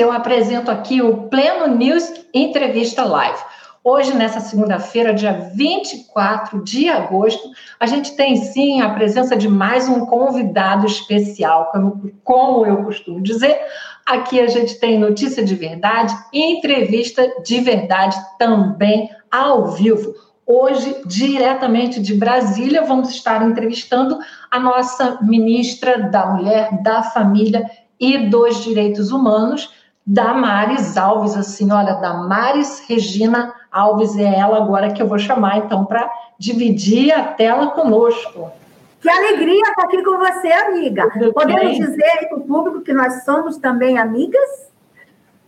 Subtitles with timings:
[0.00, 3.38] eu apresento aqui o Pleno News Entrevista Live.
[3.84, 9.88] Hoje, nessa segunda-feira, dia 24 de agosto, a gente tem sim a presença de mais
[9.88, 11.70] um convidado especial.
[12.24, 13.58] Como, eu costumo dizer,
[14.06, 20.14] aqui a gente tem notícia de verdade entrevista de verdade também ao vivo.
[20.46, 24.18] Hoje, diretamente de Brasília, vamos estar entrevistando
[24.50, 29.70] a nossa ministra da Mulher, da Família e dos Direitos Humanos,
[30.12, 35.84] Damares Alves, a senhora Damares Regina Alves, é ela agora que eu vou chamar, então,
[35.84, 38.50] para dividir a tela conosco.
[39.00, 41.08] Que alegria estar aqui com você, amiga.
[41.12, 41.78] Tudo Podemos bem?
[41.78, 44.72] dizer para o público que nós somos também amigas?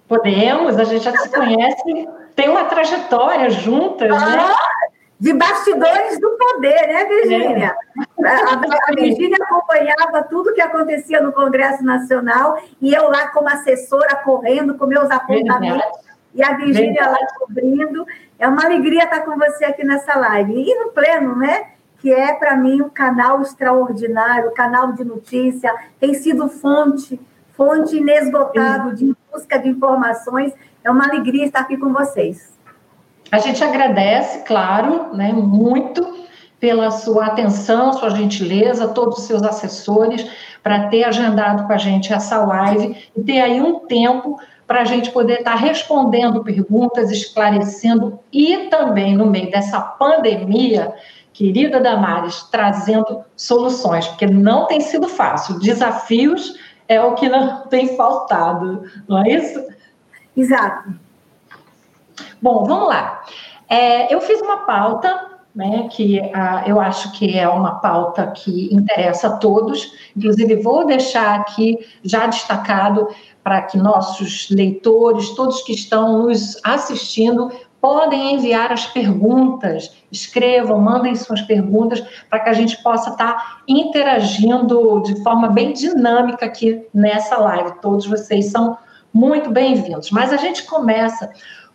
[0.07, 4.17] Podemos, a gente já se conhece, tem uma trajetória juntas, né?
[4.17, 4.92] ah, né?
[5.23, 7.77] De bastidores do poder, né, Virgínia?
[8.19, 8.29] É.
[8.29, 14.17] A, a Virgínia acompanhava tudo que acontecia no Congresso Nacional e eu lá como assessora,
[14.17, 15.61] correndo com meus apontamentos.
[15.61, 18.05] Verdade e a Virgínia lá cobrindo.
[18.37, 20.55] É uma alegria estar com você aqui nessa live.
[20.55, 21.67] E no pleno, né?
[21.99, 27.21] Que é, para mim, um canal extraordinário, canal de notícia, tem sido fonte,
[27.57, 30.53] fonte inesgotável de busca de informações.
[30.83, 32.52] É uma alegria estar aqui com vocês.
[33.33, 36.27] A gente agradece, claro, né, muito
[36.61, 40.31] pela sua atenção, sua gentileza, todos os seus assessores,
[40.63, 44.85] para ter agendado com a gente essa live e ter aí um tempo para a
[44.85, 50.93] gente poder estar tá respondendo perguntas, esclarecendo e também, no meio dessa pandemia,
[51.33, 55.59] querida Damares, trazendo soluções, porque não tem sido fácil.
[55.59, 56.55] Desafios
[56.87, 59.59] é o que não tem faltado, não é isso?
[60.37, 60.93] Exato.
[62.43, 63.23] Bom, vamos lá.
[63.69, 68.75] É, eu fiz uma pauta, né, que ah, eu acho que é uma pauta que
[68.75, 73.07] interessa a todos, inclusive vou deixar aqui já destacado
[73.45, 81.15] para que nossos leitores, todos que estão nos assistindo, podem enviar as perguntas, escrevam, mandem
[81.15, 87.37] suas perguntas para que a gente possa estar interagindo de forma bem dinâmica aqui nessa
[87.37, 87.81] live.
[87.81, 88.77] Todos vocês são
[89.13, 90.11] muito bem-vindos.
[90.11, 91.31] Mas a gente começa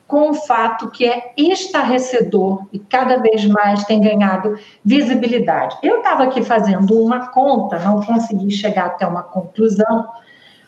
[0.07, 5.77] com um fato que é estarrecedor e cada vez mais tem ganhado visibilidade.
[5.83, 10.07] Eu estava aqui fazendo uma conta, não consegui chegar até uma conclusão,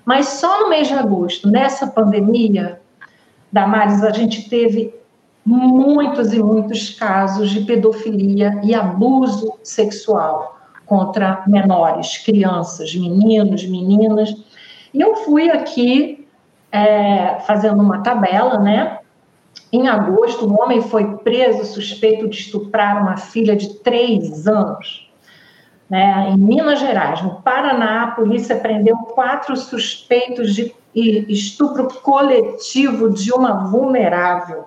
[0.04, 2.82] mas só no mês de agosto, nessa pandemia,
[3.52, 4.94] Damares, a gente teve
[5.46, 14.36] muitos e muitos casos de pedofilia e abuso sexual contra menores, crianças, meninos, meninas.
[14.94, 16.28] E eu fui aqui
[16.72, 18.99] é, fazendo uma tabela, né?
[19.72, 25.08] Em agosto, um homem foi preso suspeito de estuprar uma filha de três anos.
[25.90, 26.30] Né?
[26.32, 33.66] Em Minas Gerais, no Paraná, a polícia prendeu quatro suspeitos de estupro coletivo de uma
[33.66, 34.66] vulnerável.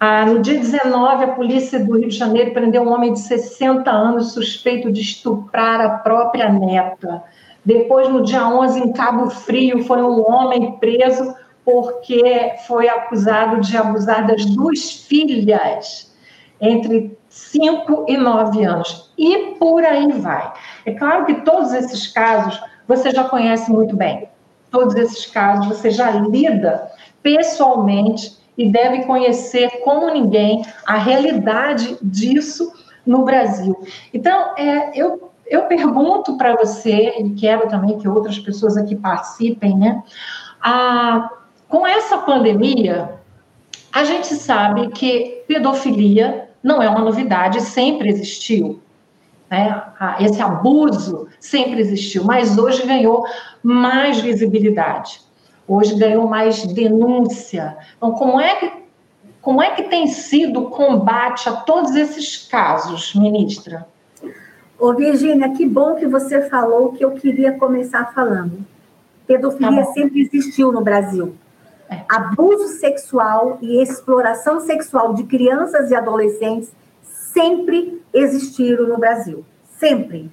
[0.00, 3.90] Ah, no dia 19, a polícia do Rio de Janeiro prendeu um homem de 60
[3.90, 7.22] anos suspeito de estuprar a própria neta.
[7.64, 11.34] Depois, no dia 11, em Cabo Frio, foi um homem preso
[11.70, 16.10] porque foi acusado de abusar das duas filhas
[16.58, 19.12] entre 5 e 9 anos.
[19.18, 20.50] E por aí vai.
[20.86, 24.30] É claro que todos esses casos você já conhece muito bem.
[24.70, 26.90] Todos esses casos você já lida
[27.22, 32.72] pessoalmente e deve conhecer como ninguém a realidade disso
[33.04, 33.78] no Brasil.
[34.14, 39.76] Então, é, eu, eu pergunto para você, e quero também que outras pessoas aqui participem,
[39.76, 40.02] né?
[40.62, 41.30] A,
[41.68, 43.18] com essa pandemia,
[43.92, 48.80] a gente sabe que pedofilia não é uma novidade, sempre existiu.
[49.50, 49.82] Né?
[50.20, 53.24] Esse abuso sempre existiu, mas hoje ganhou
[53.62, 55.20] mais visibilidade,
[55.66, 57.76] hoje ganhou mais denúncia.
[57.96, 58.72] Então, como é que,
[59.40, 63.86] como é que tem sido o combate a todos esses casos, ministra?
[64.78, 68.64] Ô, Virgínia, que bom que você falou que eu queria começar falando.
[69.26, 71.34] Pedofilia tá sempre existiu no Brasil.
[71.90, 72.02] É.
[72.08, 76.70] Abuso sexual e exploração sexual de crianças e adolescentes
[77.02, 79.44] sempre existiram no Brasil.
[79.78, 80.30] Sempre.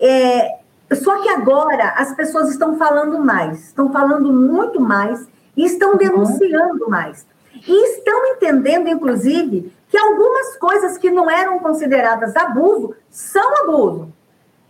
[0.00, 0.58] É,
[0.94, 5.98] só que agora as pessoas estão falando mais, estão falando muito mais e estão uhum.
[5.98, 7.26] denunciando mais.
[7.66, 14.12] E estão entendendo, inclusive, que algumas coisas que não eram consideradas abuso são abuso.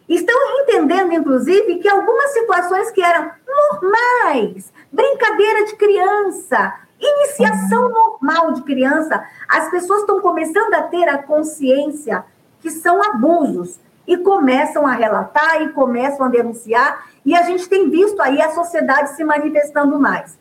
[0.09, 8.63] Estão entendendo, inclusive, que algumas situações que eram normais, brincadeira de criança, iniciação normal de
[8.63, 12.25] criança, as pessoas estão começando a ter a consciência
[12.61, 17.89] que são abusos e começam a relatar e começam a denunciar, e a gente tem
[17.89, 20.39] visto aí a sociedade se manifestando mais.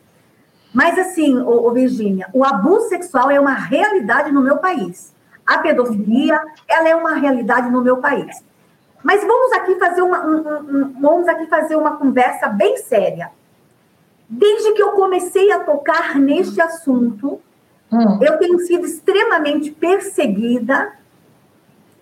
[0.73, 5.13] Mas assim, ô, ô Virgínia, o abuso sexual é uma realidade no meu país.
[5.45, 8.43] A pedofilia, ela é uma realidade no meu país.
[9.03, 13.29] Mas vamos aqui fazer uma, um, um, vamos aqui fazer uma conversa bem séria.
[14.29, 17.41] Desde que eu comecei a tocar neste assunto,
[17.91, 18.19] hum.
[18.21, 20.93] eu tenho sido extremamente perseguida.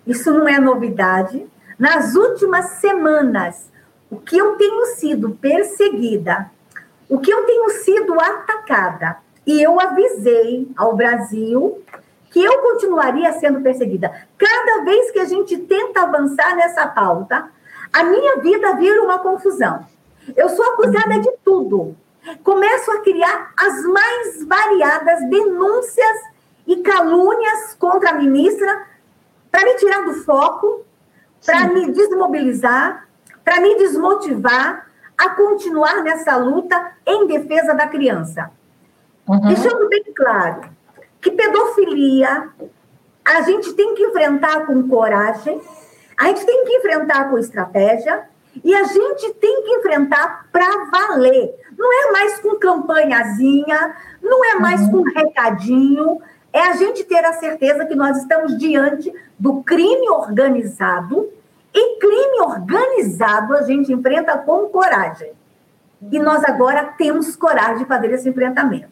[0.06, 1.46] Isso não é novidade.
[1.78, 3.72] Nas últimas semanas,
[4.10, 6.52] o que eu tenho sido perseguida,
[7.10, 11.82] o que eu tenho sido atacada, e eu avisei ao Brasil
[12.32, 14.26] que eu continuaria sendo perseguida.
[14.38, 17.50] Cada vez que a gente tenta avançar nessa pauta,
[17.94, 19.86] a minha vida vira uma confusão.
[20.36, 21.96] Eu sou acusada de tudo.
[22.44, 26.18] Começo a criar as mais variadas denúncias
[26.66, 28.88] e calúnias contra a ministra
[29.52, 30.86] para me tirar do foco,
[31.46, 33.08] para me desmobilizar,
[33.44, 34.88] para me desmotivar
[35.18, 38.52] a continuar nessa luta em defesa da criança.
[39.28, 39.48] Uhum.
[39.48, 40.62] Deixando bem claro,
[41.22, 42.50] que pedofilia
[43.24, 45.62] a gente tem que enfrentar com coragem,
[46.18, 48.24] a gente tem que enfrentar com estratégia
[48.64, 51.56] e a gente tem que enfrentar para valer.
[51.78, 56.20] Não é mais com campanhazinha, não é mais com recadinho,
[56.52, 61.30] é a gente ter a certeza que nós estamos diante do crime organizado
[61.74, 65.32] e crime organizado a gente enfrenta com coragem.
[66.12, 68.90] E nós agora temos coragem de fazer esse enfrentamento.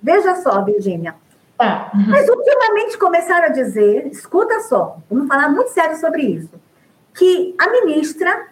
[0.00, 1.14] Veja só, Virgínia,
[1.56, 1.90] Tá.
[1.94, 2.06] Uhum.
[2.08, 6.50] Mas ultimamente começaram a dizer, escuta só, vamos falar muito sério sobre isso,
[7.14, 8.48] que a ministra,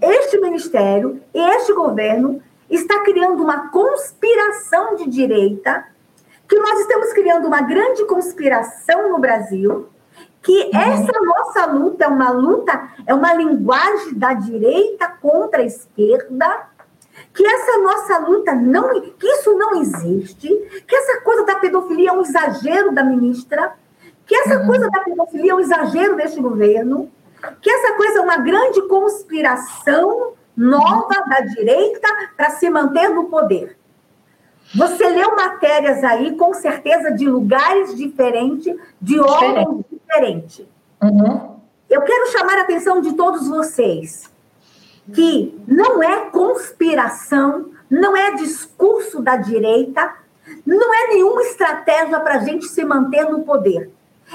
[0.00, 5.86] este ministério e este governo está criando uma conspiração de direita,
[6.48, 9.88] que nós estamos criando uma grande conspiração no Brasil,
[10.42, 10.80] que uhum.
[10.80, 16.68] essa nossa luta é uma luta, é uma linguagem da direita contra a esquerda,
[17.34, 20.48] que essa nossa luta não, que isso não existe,
[20.86, 23.74] que essa coisa da pedofilia é um exagero da ministra,
[24.24, 24.66] que essa uhum.
[24.66, 27.10] coisa da pedofilia é um exagero deste governo,
[27.60, 33.76] que essa coisa é uma grande conspiração nova da direita para se manter no poder.
[34.76, 40.64] Você leu matérias aí, com certeza, de lugares diferentes, de órgãos diferentes.
[41.02, 41.56] Uhum.
[41.90, 44.32] Eu quero chamar a atenção de todos vocês
[45.12, 50.14] que não é conspiração, não é discurso da direita,
[50.64, 53.90] não é nenhuma estratégia para a gente se manter no poder.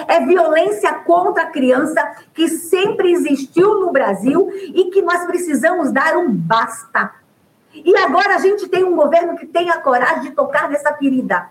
[0.07, 2.01] É violência contra a criança
[2.33, 7.11] que sempre existiu no Brasil e que nós precisamos dar um basta.
[7.73, 11.49] E agora a gente tem um governo que tem a coragem de tocar nessa ferida.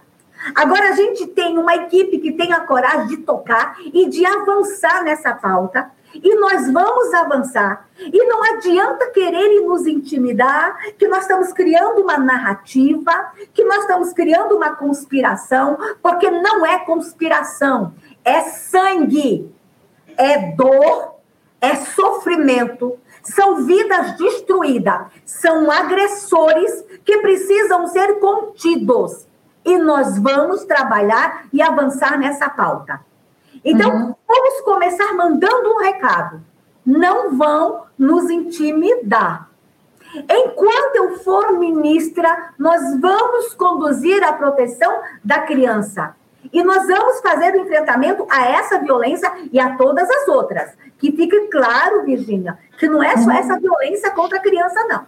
[0.54, 5.02] Agora a gente tem uma equipe que tem a coragem de tocar e de avançar
[5.02, 7.88] nessa pauta e nós vamos avançar.
[7.98, 14.12] E não adianta quererem nos intimidar, que nós estamos criando uma narrativa, que nós estamos
[14.12, 17.94] criando uma conspiração, porque não é conspiração,
[18.24, 19.52] é sangue,
[20.16, 21.16] é dor,
[21.60, 29.26] é sofrimento, são vidas destruídas, são agressores que precisam ser contidos.
[29.64, 33.07] E nós vamos trabalhar e avançar nessa pauta.
[33.64, 34.14] Então, uhum.
[34.26, 36.40] vamos começar mandando um recado.
[36.84, 39.48] Não vão nos intimidar.
[40.30, 46.14] Enquanto eu for ministra, nós vamos conduzir a proteção da criança.
[46.52, 50.72] E nós vamos fazer o enfrentamento a essa violência e a todas as outras.
[50.96, 53.36] Que fique claro, Virgínia, que não é só uhum.
[53.36, 55.06] essa violência contra a criança, não.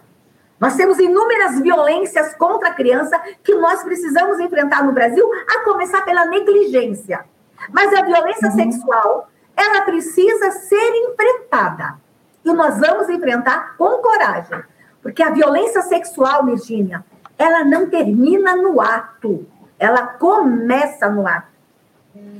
[0.59, 6.05] Nós temos inúmeras violências contra a criança que nós precisamos enfrentar no Brasil, a começar
[6.05, 7.25] pela negligência.
[7.69, 8.55] Mas a violência uhum.
[8.55, 11.95] sexual, ela precisa ser enfrentada.
[12.43, 14.63] E nós vamos enfrentar com coragem.
[15.01, 17.03] Porque a violência sexual, Virginia,
[17.37, 19.45] ela não termina no ato,
[19.79, 21.51] ela começa no ato.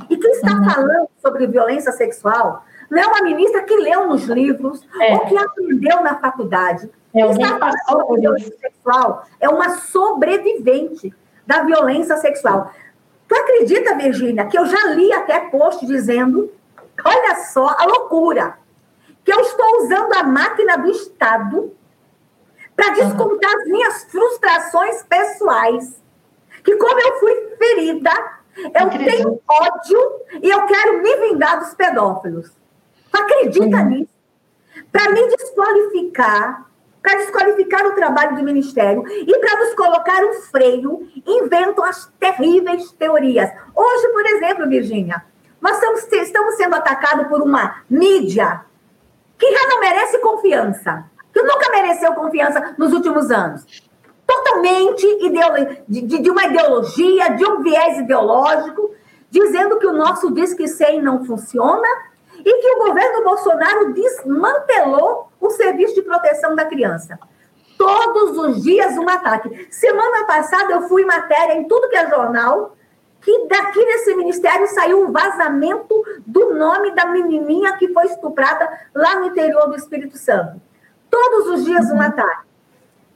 [0.09, 0.69] E quem está uhum.
[0.69, 5.13] falando sobre violência sexual não é uma ministra que leu nos livros é.
[5.13, 6.89] ou que aprendeu na faculdade.
[7.13, 11.13] É, quem está falando sobre violência sexual é uma sobrevivente
[11.47, 12.71] da violência sexual.
[13.31, 16.51] Tu acredita, Virgínia, que eu já li até post dizendo,
[17.01, 18.57] olha só a loucura,
[19.23, 21.73] que eu estou usando a máquina do Estado
[22.75, 26.03] para descontar as minhas frustrações pessoais.
[26.61, 28.11] Que como eu fui ferida,
[28.57, 30.11] eu tenho ódio
[30.43, 32.51] e eu quero me vingar dos pedófilos.
[33.09, 33.85] Tu acredita uhum.
[33.85, 34.13] nisso?
[34.91, 36.69] Para me desqualificar,
[37.01, 42.91] para desqualificar o trabalho do Ministério e para nos colocar um freio, inventam as terríveis
[42.91, 43.49] teorias.
[43.75, 45.23] Hoje, por exemplo, Virgínia,
[45.59, 48.61] nós estamos, estamos sendo atacados por uma mídia
[49.37, 53.65] que já não merece confiança, que nunca mereceu confiança nos últimos anos.
[54.27, 55.05] totalmente
[55.87, 58.93] de, de, de uma ideologia, de um viés ideológico,
[59.29, 61.87] dizendo que o nosso Disque 100 não funciona
[62.37, 67.19] e que o governo Bolsonaro desmantelou o serviço de proteção da criança.
[67.77, 69.67] Todos os dias um ataque.
[69.71, 72.77] Semana passada eu fui matéria em tudo que é jornal,
[73.19, 79.19] que daqui nesse ministério saiu um vazamento do nome da menininha que foi estuprada lá
[79.19, 80.61] no interior do Espírito Santo.
[81.09, 82.47] Todos os dias um ataque.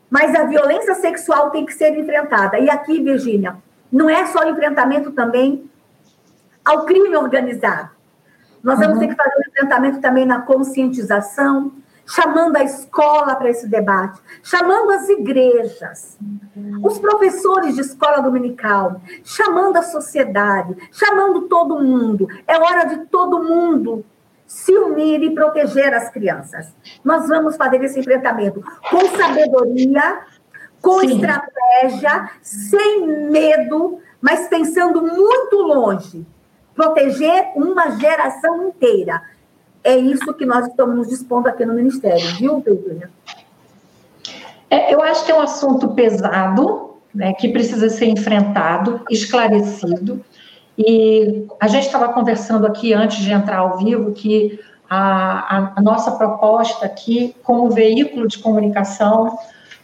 [0.10, 2.60] Mas a violência sexual tem que ser enfrentada.
[2.60, 3.58] E aqui, Virgínia,
[3.91, 5.70] não é só enfrentamento também
[6.63, 7.89] ao crime organizado.
[8.63, 9.00] Nós vamos uhum.
[9.00, 11.72] ter que fazer um enfrentamento também na conscientização,
[12.06, 16.18] chamando a escola para esse debate, chamando as igrejas,
[16.84, 22.28] os professores de escola dominical, chamando a sociedade, chamando todo mundo.
[22.48, 24.06] É hora de todo mundo
[24.46, 26.74] se unir e proteger as crianças.
[27.04, 30.20] Nós vamos fazer esse enfrentamento com sabedoria,
[30.82, 31.16] com Sim.
[31.16, 36.26] estratégia, sem medo, mas pensando muito longe.
[36.76, 39.22] Proteger uma geração inteira
[39.86, 43.10] é isso que nós estamos dispondo aqui no Ministério, viu, Virginia?
[44.68, 50.25] É, eu acho que é um assunto pesado, né, que precisa ser enfrentado, esclarecido.
[50.75, 56.12] E a gente estava conversando aqui antes de entrar ao vivo que a, a, nossa
[56.12, 59.38] proposta aqui, como veículo de comunicação,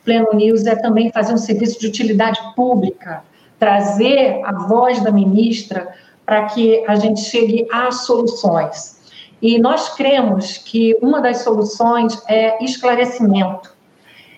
[0.03, 3.23] Pleno News, é também fazer um serviço de utilidade pública,
[3.59, 5.93] trazer a voz da ministra
[6.25, 9.00] para que a gente chegue a soluções.
[9.41, 13.73] E nós cremos que uma das soluções é esclarecimento,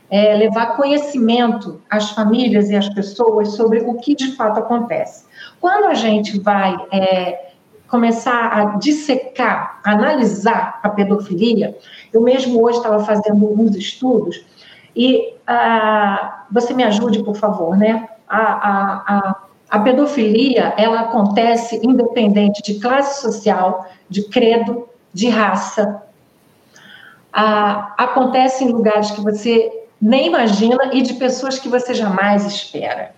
[0.10, 5.26] é levar conhecimento às famílias e às pessoas sobre o que de fato acontece.
[5.60, 7.52] Quando a gente vai é,
[7.88, 11.78] começar a dissecar, analisar a pedofilia,
[12.12, 14.46] eu mesmo hoje estava fazendo alguns estudos
[14.96, 18.08] e ah, você me ajude, por favor, né?
[18.28, 19.36] A, a, a,
[19.70, 26.04] a pedofilia ela acontece independente de classe social, de credo, de raça.
[27.32, 33.12] Ah, acontece em lugares que você nem imagina e de pessoas que você jamais espera.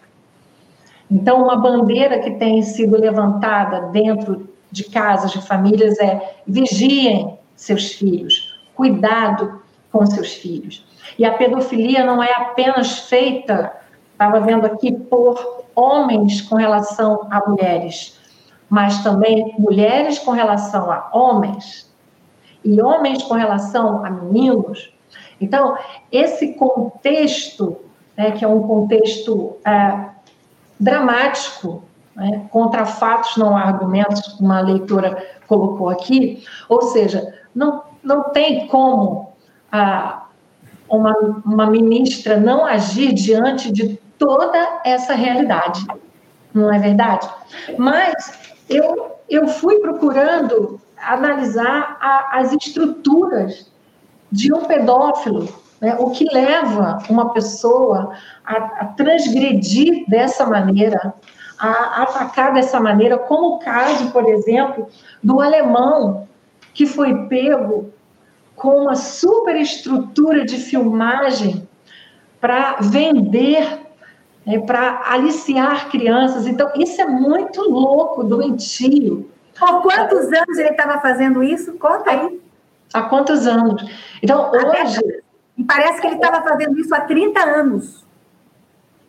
[1.10, 7.94] Então, uma bandeira que tem sido levantada dentro de casas, de famílias, é vigiem seus
[7.94, 9.62] filhos, cuidado
[9.92, 10.86] com seus filhos.
[11.18, 13.72] E a pedofilia não é apenas feita,
[14.12, 18.15] estava vendo aqui, por homens com relação a mulheres,
[18.70, 21.90] mas também mulheres com relação a homens
[22.64, 24.92] e homens com relação a meninos.
[25.40, 25.78] Então,
[26.12, 27.78] esse contexto,
[28.18, 30.10] né, que é um contexto é,
[30.80, 31.84] dramático,
[32.16, 38.68] né, contra fatos, não há argumentos, como leitora colocou aqui, ou seja, não, não tem
[38.68, 39.34] como
[39.72, 40.26] a,
[40.90, 41.14] uma,
[41.46, 45.86] uma ministra não agir diante de toda essa realidade,
[46.54, 47.30] não é verdade?
[47.78, 53.72] Mas eu, eu fui procurando analisar a, as estruturas
[54.32, 55.48] de um pedófilo,
[55.80, 55.96] né?
[56.00, 61.14] o que leva uma pessoa a, a transgredir dessa maneira,
[61.60, 64.88] a atacar dessa maneira, como o caso, por exemplo,
[65.24, 66.28] do alemão
[66.74, 67.94] que foi pego
[68.56, 71.68] com uma superestrutura de filmagem
[72.40, 73.85] para vender,
[74.46, 76.46] né, para aliciar crianças.
[76.46, 79.30] Então, isso é muito louco, doentio.
[79.58, 81.74] Por quantos anos ele estava fazendo isso?
[81.74, 82.42] Conta aí.
[82.94, 83.84] Há quantos anos?
[84.22, 85.02] Então, hoje.
[85.58, 88.06] E parece que ele estava fazendo isso há 30 anos.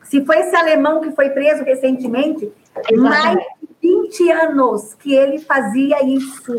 [0.04, 2.52] Se foi esse alemão que foi preso recentemente,
[2.88, 3.00] Exatamente.
[3.00, 6.54] mais de 20 anos que ele fazia isso.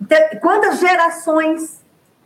[0.00, 1.81] Então, quantas gerações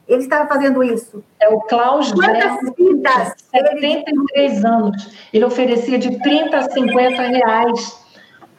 [0.08, 1.22] ele estava fazendo isso?
[1.40, 3.34] É o Klaus Quantas vidas?
[3.50, 4.66] 73 ele...
[4.66, 5.10] anos.
[5.32, 8.06] Ele oferecia de 30 a 50 reais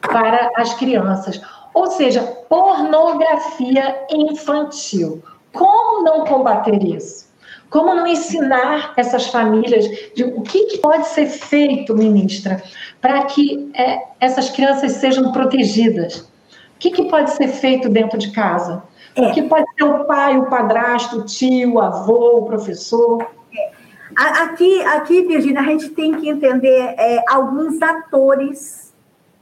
[0.00, 1.40] para as crianças.
[1.72, 5.22] Ou seja, pornografia infantil.
[5.52, 7.28] Como não combater isso?
[7.70, 12.62] Como não ensinar essas famílias de o que, que pode ser feito, ministra,
[13.00, 16.20] para que é, essas crianças sejam protegidas?
[16.20, 18.82] O que, que pode ser feito dentro de casa?
[19.18, 19.30] É.
[19.30, 23.26] O que pode ser o pai, o padrasto, o tio, o avô, o professor?
[23.52, 23.70] É.
[24.16, 28.94] Aqui, aqui, Virginia, a gente tem que entender é, alguns atores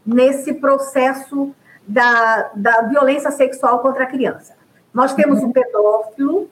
[0.05, 1.55] nesse processo
[1.87, 4.55] da, da violência sexual contra a criança.
[4.95, 6.49] Nós temos o pedófilo,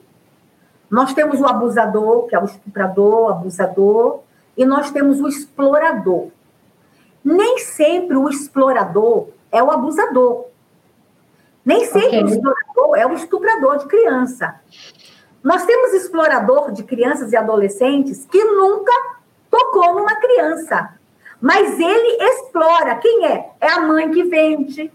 [0.89, 4.19] nós temos o abusador, que é o estuprador, o abusador,
[4.55, 6.27] e nós temos o explorador.
[7.23, 10.45] Nem sempre o explorador é o abusador.
[11.65, 12.39] Nem sempre okay.
[12.75, 14.55] O explorador é o estuprador de criança.
[15.43, 18.91] Nós temos explorador de crianças e adolescentes que nunca
[19.49, 20.93] tocou numa criança.
[21.39, 22.95] Mas ele explora.
[22.95, 23.51] Quem é?
[23.61, 24.91] É a mãe que vende,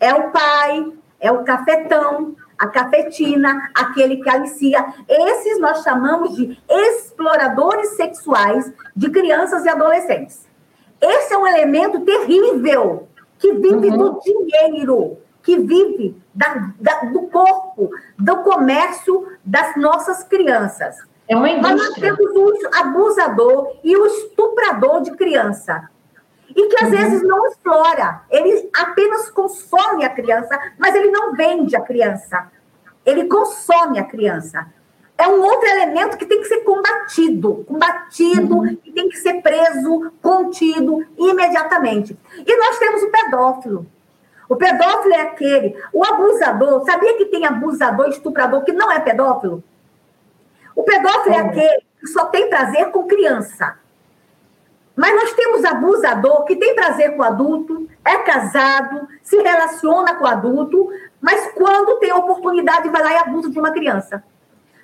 [0.00, 4.84] é o pai, é o cafetão, a cafetina, aquele que alicia.
[5.08, 10.48] Esses nós chamamos de exploradores sexuais de crianças e adolescentes.
[11.00, 13.98] Esse é um elemento terrível que vive uhum.
[13.98, 20.96] do dinheiro, que vive da, da, do corpo, do comércio das nossas crianças.
[21.28, 21.76] É uma indústria.
[21.76, 25.88] Mas nós temos o abusador e o estuprador de criança.
[26.54, 26.96] E que às uhum.
[26.96, 32.50] vezes não explora, ele apenas consome a criança, mas ele não vende a criança.
[33.04, 34.66] Ele consome a criança.
[35.16, 38.78] É um outro elemento que tem que ser combatido, combatido uhum.
[38.84, 42.18] e tem que ser preso, contido imediatamente.
[42.44, 43.86] E nós temos o pedófilo.
[44.52, 46.84] O pedófilo é aquele, o abusador.
[46.84, 49.64] Sabia que tem abusador, estuprador que não é pedófilo?
[50.76, 53.78] O pedófilo é aquele que só tem prazer com criança.
[54.94, 60.86] Mas nós temos abusador que tem prazer com adulto, é casado, se relaciona com adulto,
[61.18, 64.22] mas quando tem oportunidade vai lá e abusa de uma criança.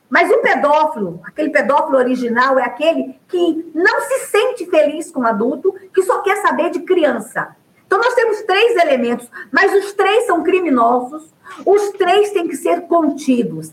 [0.09, 5.75] Mas o pedófilo, aquele pedófilo original, é aquele que não se sente feliz com adulto,
[5.93, 7.55] que só quer saber de criança.
[7.89, 11.33] Então nós temos três elementos, mas os três são criminosos,
[11.65, 13.73] os três têm que ser contidos.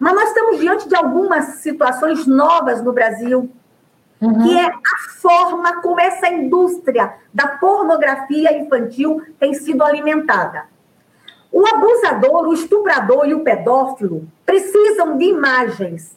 [0.00, 3.48] Mas nós estamos diante de algumas situações novas no Brasil,
[4.20, 4.42] uhum.
[4.42, 10.64] que é a forma como essa indústria da pornografia infantil tem sido alimentada.
[11.52, 16.16] O abusador, o estuprador e o pedófilo precisam de imagens.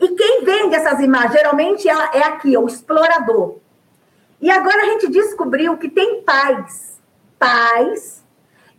[0.00, 3.59] E quem vende essas imagens, geralmente é aqui, é o explorador.
[4.40, 6.98] E agora a gente descobriu que tem pais,
[7.38, 8.24] pais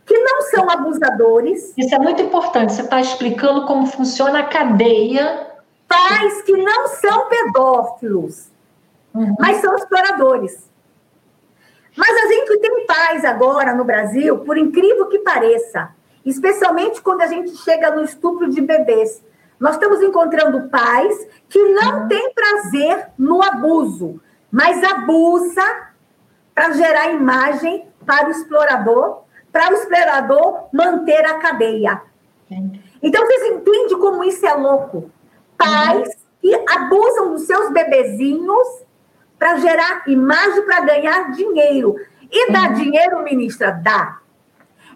[0.04, 1.72] que não são abusadores.
[1.76, 2.72] Isso é muito importante.
[2.72, 5.48] Você está explicando como funciona a cadeia.
[5.86, 8.50] Pais que não são pedófilos,
[9.14, 9.36] uhum.
[9.38, 10.70] mas são exploradores.
[11.94, 15.90] Mas a gente tem pais agora no Brasil, por incrível que pareça,
[16.24, 19.22] especialmente quando a gente chega no estupro de bebês.
[19.60, 22.08] Nós estamos encontrando pais que não uhum.
[22.08, 24.18] têm prazer no abuso,
[24.52, 25.88] mas abusa
[26.54, 32.00] para gerar imagem para o explorador para o explorador manter a cadeia.
[33.02, 35.10] Então, vocês entendem como isso é louco?
[35.58, 38.82] Pais que abusam dos seus bebezinhos
[39.38, 41.96] para gerar imagem, para ganhar dinheiro.
[42.30, 43.70] E dá dinheiro, ministra?
[43.70, 44.18] Dá.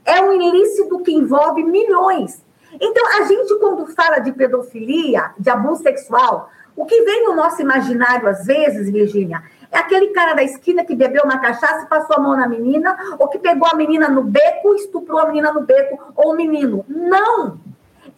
[0.05, 2.45] É um ilícito que envolve milhões.
[2.81, 7.63] Então, a gente, quando fala de pedofilia, de abuso sexual, o que vem no nosso
[7.63, 12.17] imaginário, às vezes, Virgínia, é aquele cara da esquina que bebeu uma cachaça e passou
[12.17, 15.53] a mão na menina, ou que pegou a menina no beco e estuprou a menina
[15.53, 16.85] no beco, ou o menino.
[16.87, 17.59] Não!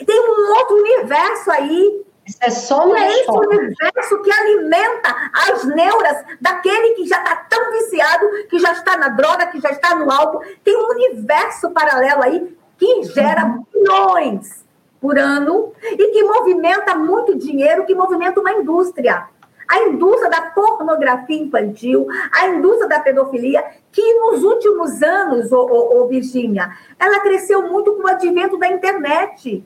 [0.05, 2.05] Tem um outro universo aí.
[2.27, 7.37] Isso é só uma é esse universo que alimenta as neuras daquele que já está
[7.49, 10.43] tão viciado, que já está na droga, que já está no álcool.
[10.63, 13.65] Tem um universo paralelo aí que gera uhum.
[13.73, 14.68] bilhões
[15.01, 19.29] por ano e que movimenta muito dinheiro, que movimenta uma indústria
[19.69, 26.01] a indústria da pornografia infantil, a indústria da pedofilia, que nos últimos anos, ô, ô,
[26.01, 29.63] ô Virginia, ela cresceu muito com o advento da internet.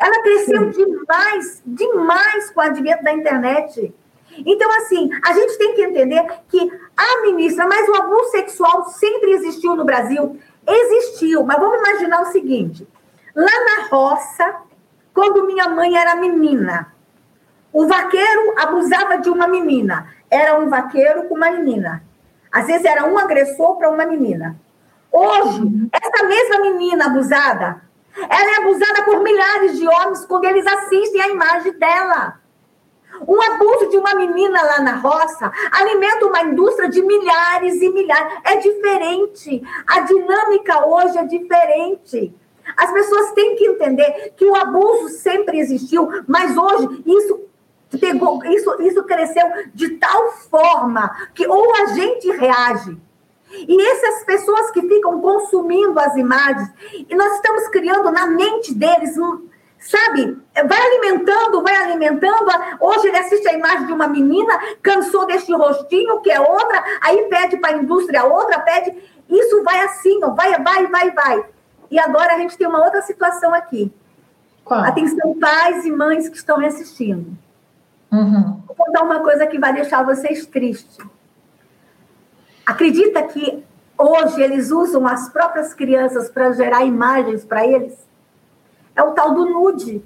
[0.00, 0.84] Ela cresceu Sim.
[0.84, 3.94] demais, demais com o advento da internet.
[4.44, 9.30] Então, assim, a gente tem que entender que a ministra, mas o abuso sexual sempre
[9.30, 10.36] existiu no Brasil.
[10.66, 12.88] Existiu, mas vamos imaginar o seguinte:
[13.34, 14.54] lá na roça,
[15.12, 16.92] quando minha mãe era menina,
[17.72, 20.08] o vaqueiro abusava de uma menina.
[20.30, 22.04] Era um vaqueiro com uma menina.
[22.50, 24.56] Às vezes era um agressor para uma menina.
[25.10, 27.82] Hoje, essa mesma menina abusada,
[28.16, 32.40] ela é abusada por milhares de homens quando eles assistem a imagem dela.
[33.26, 38.38] Um abuso de uma menina lá na roça alimenta uma indústria de milhares e milhares.
[38.44, 39.62] É diferente.
[39.86, 42.34] A dinâmica hoje é diferente.
[42.76, 47.44] As pessoas têm que entender que o abuso sempre existiu, mas hoje isso
[48.00, 52.96] pegou, isso, isso cresceu de tal forma que ou a gente reage.
[53.52, 59.16] E essas pessoas que ficam consumindo as imagens, e nós estamos criando na mente deles
[59.16, 59.46] um,
[59.78, 60.36] sabe?
[60.66, 62.50] Vai alimentando, vai alimentando.
[62.80, 67.22] Hoje ele assiste a imagem de uma menina, cansou deste rostinho, que é outra, aí
[67.28, 68.96] pede para a indústria outra, pede.
[69.28, 71.44] Isso vai assim, vai, vai, vai, vai.
[71.94, 73.88] E agora a gente tem uma outra situação aqui.
[74.64, 74.80] Qual?
[74.80, 77.38] Atenção, pais e mães que estão me assistindo.
[78.10, 78.60] Uhum.
[78.66, 80.98] Vou contar uma coisa que vai deixar vocês tristes.
[82.66, 83.62] Acredita que
[83.96, 87.96] hoje eles usam as próprias crianças para gerar imagens para eles?
[88.96, 90.04] É o tal do nude.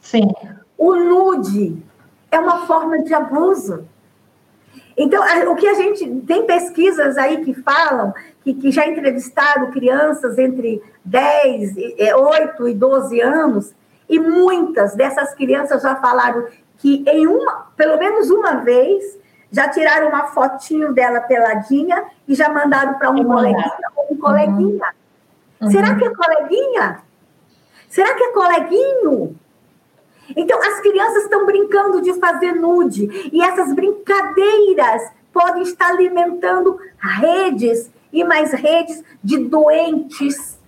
[0.00, 0.32] Sim.
[0.76, 1.80] O nude
[2.28, 3.86] é uma forma de abuso.
[4.98, 10.36] Então, o que a gente tem pesquisas aí que falam que, que já entrevistaram crianças
[10.38, 11.76] entre 10,
[12.16, 13.74] 8 e 12 anos,
[14.08, 16.46] e muitas dessas crianças já falaram
[16.78, 19.18] que em uma, pelo menos uma vez,
[19.52, 24.94] já tiraram uma fotinho dela peladinha e já mandaram para um coleguinha ou um coleguinha.
[25.60, 25.70] Uhum.
[25.70, 27.02] Será que é coleguinha?
[27.88, 29.36] Será que é coleguinho?
[30.36, 37.90] Então, as crianças estão brincando de fazer nude, e essas brincadeiras podem estar alimentando redes
[38.12, 40.58] e mais redes de doentes,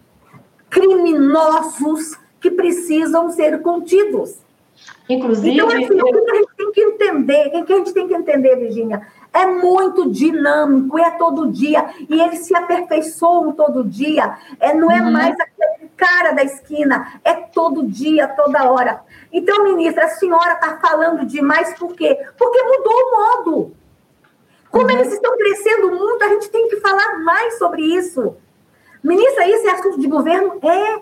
[0.68, 4.38] criminosos, que precisam ser contidos.
[5.08, 5.54] Inclusive.
[5.54, 8.14] Então, assim, o que a gente tem que entender, o que a gente tem que
[8.14, 9.06] entender, Virginia?
[9.32, 14.38] É muito dinâmico, é todo dia, e eles se aperfeiçoam todo dia.
[14.58, 15.10] É, não é uhum.
[15.10, 19.02] mais aquele cara da esquina, é todo dia, toda hora.
[19.32, 22.18] Então, ministra, a senhora está falando demais por quê?
[22.36, 23.76] Porque mudou o modo.
[24.70, 24.90] Como uhum.
[24.90, 28.36] eles estão crescendo muito, a gente tem que falar mais sobre isso.
[29.02, 30.58] Ministra, isso é assunto de governo?
[30.62, 31.00] É.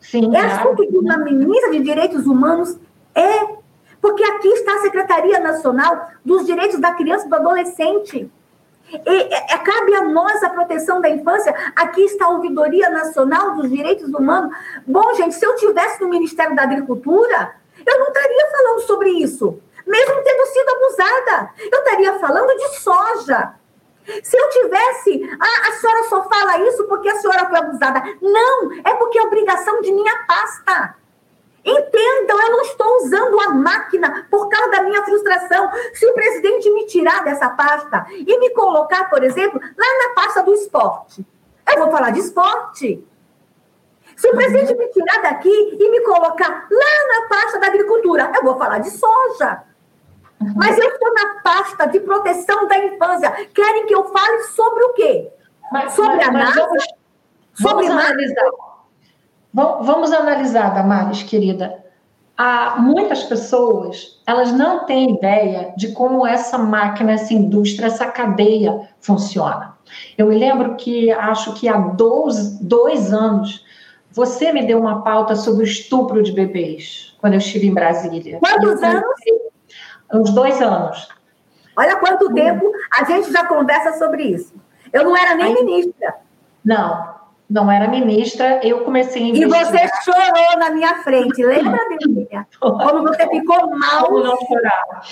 [0.00, 2.78] Sim, é assunto de uma ministra de Direitos Humanos?
[3.14, 3.56] É.
[4.00, 8.30] Porque aqui está a Secretaria Nacional dos Direitos da Criança e do Adolescente.
[9.06, 11.54] E, é, cabe a nós a proteção da infância.
[11.76, 14.56] Aqui está a Ouvidoria Nacional dos Direitos Humanos.
[14.86, 17.54] Bom, gente, se eu tivesse no Ministério da Agricultura,
[17.86, 21.50] eu não estaria falando sobre isso, mesmo tendo sido abusada.
[21.72, 23.54] Eu estaria falando de soja.
[24.22, 28.02] Se eu tivesse, ah, a senhora só fala isso porque a senhora foi abusada.
[28.20, 30.94] Não, é porque é obrigação de minha pasta.
[31.64, 35.70] Entendam, eu não estou usando a máquina por causa da minha frustração.
[35.94, 40.42] Se o presidente me tirar dessa pasta e me colocar, por exemplo, lá na pasta
[40.42, 41.26] do esporte,
[41.66, 43.02] eu vou falar de esporte.
[44.14, 48.44] Se o presidente me tirar daqui e me colocar lá na pasta da agricultura, eu
[48.44, 49.62] vou falar de soja.
[50.56, 53.30] Mas eu estou na pasta de proteção da infância.
[53.54, 55.30] Querem que eu fale sobre o quê?
[55.72, 56.60] Mas, sobre mas, a NASA?
[56.60, 56.84] Vamos,
[57.54, 58.50] sobre vamos analisar.
[59.54, 61.84] Vamos analisar, Damares, querida.
[62.36, 68.88] Há muitas pessoas, elas não têm ideia de como essa máquina, essa indústria, essa cadeia
[69.00, 69.78] funciona.
[70.18, 73.64] Eu me lembro que, acho que há dois, dois anos,
[74.10, 78.40] você me deu uma pauta sobre o estupro de bebês, quando eu estive em Brasília.
[78.40, 79.04] Quantos anos?
[80.12, 81.08] Uns dois anos.
[81.76, 84.52] Olha quanto tempo a gente já conversa sobre isso.
[84.92, 86.16] Eu não era nem Aí, ministra.
[86.64, 87.14] Não,
[87.48, 89.60] não era ministra, eu comecei a investigar.
[89.60, 92.46] E você chorou na minha frente, lembra, Delinha?
[92.58, 94.06] Como você ficou mal.
[94.06, 95.02] Como não chorar.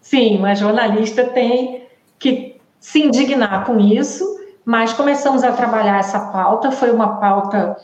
[0.00, 4.24] Sim, uma jornalista tem que se indignar com isso,
[4.64, 7.76] mas começamos a trabalhar essa pauta, foi uma pauta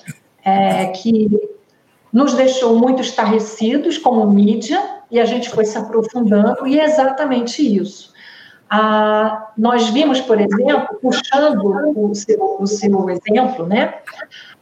[0.45, 1.29] é, que
[2.13, 7.63] nos deixou muito estarrecidos como mídia, e a gente foi se aprofundando, e é exatamente
[7.63, 8.12] isso.
[8.75, 11.63] Ah, nós vimos, por exemplo, puxando
[11.95, 13.97] o seu, o seu exemplo, né,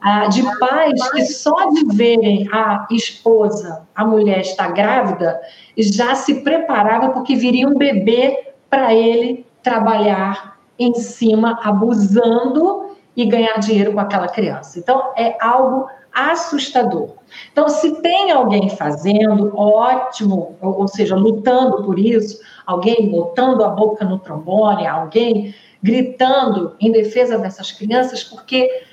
[0.01, 5.40] ah, de pais que só de verem a esposa, a mulher estar grávida,
[5.79, 13.61] já se preparava porque viria um bebê para ele trabalhar em cima, abusando e ganhar
[13.61, 14.77] dinheiro com aquela criança.
[14.77, 17.14] Então, é algo assustador.
[17.53, 24.05] Então, se tem alguém fazendo, ótimo, ou, seja, lutando por isso, alguém botando a boca
[24.05, 28.85] no trombone, alguém gritando em defesa dessas crianças, porque,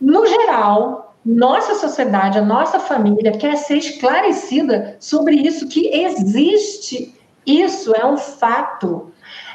[0.00, 7.14] no geral, nossa sociedade, a nossa família quer ser esclarecida sobre isso, que existe.
[7.46, 9.12] Isso é um fato.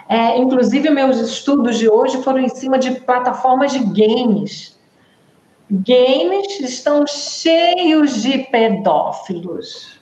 [0.07, 4.73] É, inclusive, meus estudos de hoje foram em cima de plataformas de games
[5.73, 9.99] games estão cheios de pedófilos,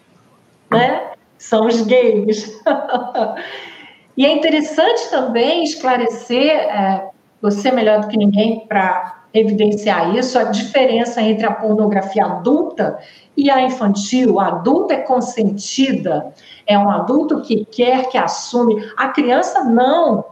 [0.70, 1.12] né?
[1.38, 2.62] São os games.
[4.18, 7.10] e é interessante também esclarecer, é,
[7.42, 13.00] você melhor do que ninguém para evidenciar isso, a diferença entre a pornografia adulta
[13.38, 14.40] e a infantil.
[14.40, 16.34] A adulta é consentida,
[16.68, 18.92] é um adulto que quer, que assume.
[18.98, 20.26] A criança não.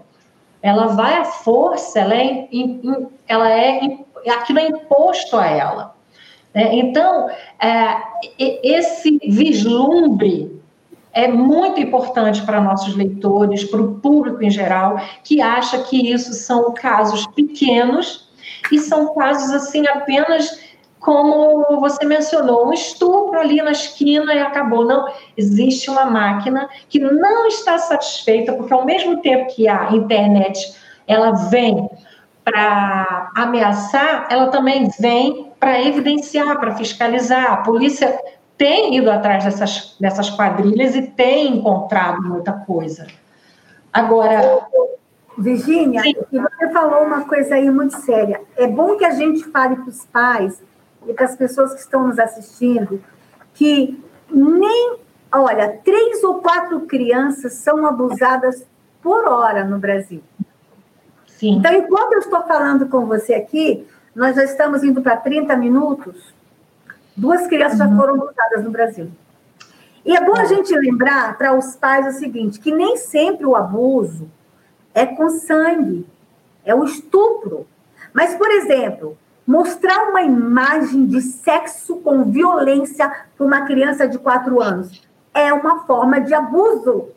[0.62, 2.50] Ela vai à força, ela é,
[3.26, 3.80] ela é
[4.28, 5.96] aquilo é imposto a ela.
[6.54, 7.30] É, então,
[7.62, 7.98] é,
[8.64, 10.60] esse vislumbre
[11.14, 16.34] é muito importante para nossos leitores, para o público em geral, que acha que isso
[16.34, 18.30] são casos pequenos
[18.72, 24.86] e são casos assim apenas como você mencionou, um estupro ali na esquina e acabou.
[24.86, 30.76] Não, existe uma máquina que não está satisfeita, porque ao mesmo tempo que a internet
[31.08, 31.90] ela vem
[32.50, 37.52] para ameaçar, ela também vem para evidenciar, para fiscalizar.
[37.52, 38.20] A polícia
[38.58, 43.08] tem ido atrás dessas, dessas quadrilhas e tem encontrado muita coisa.
[43.94, 44.68] Agora.
[45.38, 48.42] Virgínia, e você falou uma coisa aí muito séria.
[48.58, 50.62] É bom que a gente fale para os pais
[51.08, 53.02] e para as pessoas que estão nos assistindo
[53.54, 54.98] que nem,
[55.32, 58.66] olha, três ou quatro crianças são abusadas
[59.02, 60.22] por hora no Brasil.
[61.40, 61.56] Sim.
[61.56, 66.34] Então, enquanto eu estou falando com você aqui, nós já estamos indo para 30 minutos.
[67.16, 67.90] Duas crianças uhum.
[67.90, 69.10] já foram abusadas no Brasil.
[70.06, 73.56] E é bom a gente lembrar para os pais o seguinte: que nem sempre o
[73.56, 74.30] abuso
[74.94, 76.06] é com sangue,
[76.66, 77.66] é o estupro.
[78.14, 84.62] Mas, por exemplo, mostrar uma imagem de sexo com violência para uma criança de 4
[84.62, 85.02] anos
[85.34, 87.10] é uma forma de abuso.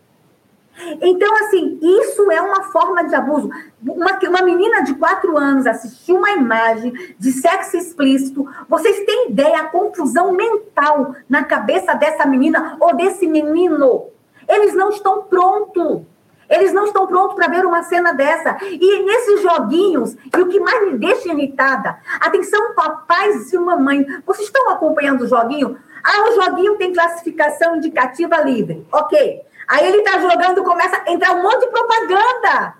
[1.05, 3.51] Então, assim, isso é uma forma de abuso.
[3.85, 9.63] Uma, uma menina de 4 anos assistir uma imagem de sexo explícito, vocês têm ideia
[9.63, 14.11] a confusão mental na cabeça dessa menina ou desse menino?
[14.49, 16.03] Eles não estão prontos.
[16.49, 18.59] Eles não estão prontos para ver uma cena dessa.
[18.63, 24.47] E nesses joguinhos, e o que mais me deixa irritada, atenção, papais e mamãe, vocês
[24.47, 25.77] estão acompanhando o joguinho?
[26.05, 28.87] Ah, o joguinho tem classificação indicativa livre.
[28.93, 29.43] Ok.
[29.69, 32.75] Aí ele está jogando, começa a entrar um monte de propaganda.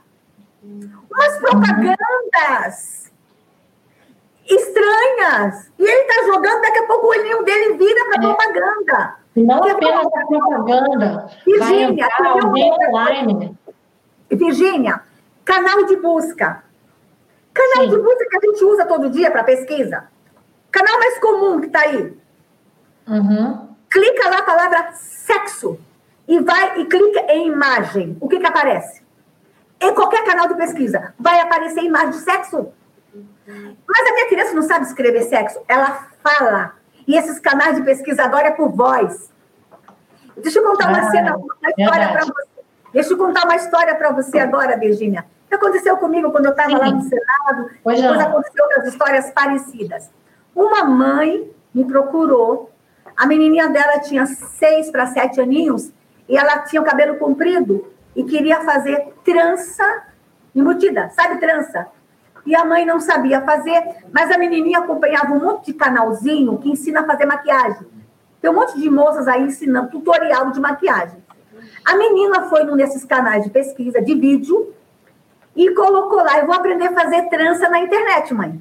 [1.11, 3.03] Umas propagandas
[4.47, 5.71] estranhas.
[5.79, 8.21] E ele está jogando, daqui a pouco o olhinho dele vira para é.
[8.21, 9.17] propaganda.
[9.37, 11.31] Não apenas a propaganda.
[11.47, 12.09] Virgínia,
[12.89, 13.59] online.
[14.31, 15.01] Virgínia,
[15.45, 16.65] canal de busca.
[17.55, 17.91] Canal Sim.
[17.91, 20.05] de busca que a gente usa todo dia para pesquisa.
[20.71, 22.17] Canal mais comum que está aí.
[23.07, 23.69] Uhum.
[23.91, 25.79] Clica lá a palavra sexo
[26.27, 28.17] e vai e clica em imagem.
[28.21, 29.03] O que, que aparece?
[29.81, 32.73] Em qualquer canal de pesquisa, vai aparecer imagem de sexo.
[33.47, 36.75] Mas a minha criança não sabe escrever sexo, ela fala.
[37.07, 39.33] E esses canais de pesquisa agora é por voz.
[40.37, 42.53] Deixa eu contar uma ah, cena, uma história para você.
[42.93, 45.25] Deixa eu contar uma história para você agora, Virginia.
[45.51, 47.71] Aconteceu comigo quando eu estava lá no Senado?
[47.83, 48.27] Pois depois não.
[48.27, 50.11] aconteceu outras histórias parecidas.
[50.55, 52.71] Uma mãe me procurou.
[53.17, 55.93] A menininha dela tinha seis para sete aninhos
[56.33, 59.85] e ela tinha o cabelo comprido e queria fazer trança
[60.55, 61.87] embutida, sabe trança?
[62.47, 66.71] E a mãe não sabia fazer, mas a menininha acompanhava um monte de canalzinho que
[66.71, 67.87] ensina a fazer maquiagem.
[68.41, 71.23] Tem um monte de moças aí ensinando tutorial de maquiagem.
[71.85, 74.73] A menina foi num desses canais de pesquisa de vídeo
[75.55, 78.59] e colocou lá, eu vou aprender a fazer trança na internet, mãe.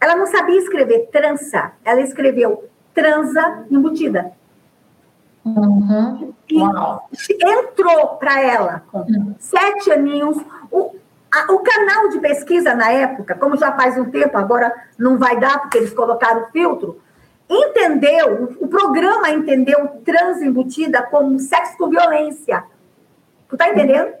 [0.00, 4.32] Ela não sabia escrever trança, ela escreveu transa embutida.
[5.44, 6.34] Uhum.
[7.40, 9.34] entrou para ela com uhum.
[9.38, 10.36] sete aninhos.
[10.70, 10.94] O,
[11.32, 15.38] a, o canal de pesquisa na época, como já faz um tempo, agora não vai
[15.38, 17.00] dar porque eles colocaram o filtro,
[17.48, 22.62] entendeu, o, o programa entendeu trans embutida como sexo com violência.
[23.48, 24.12] Tu tá entendendo?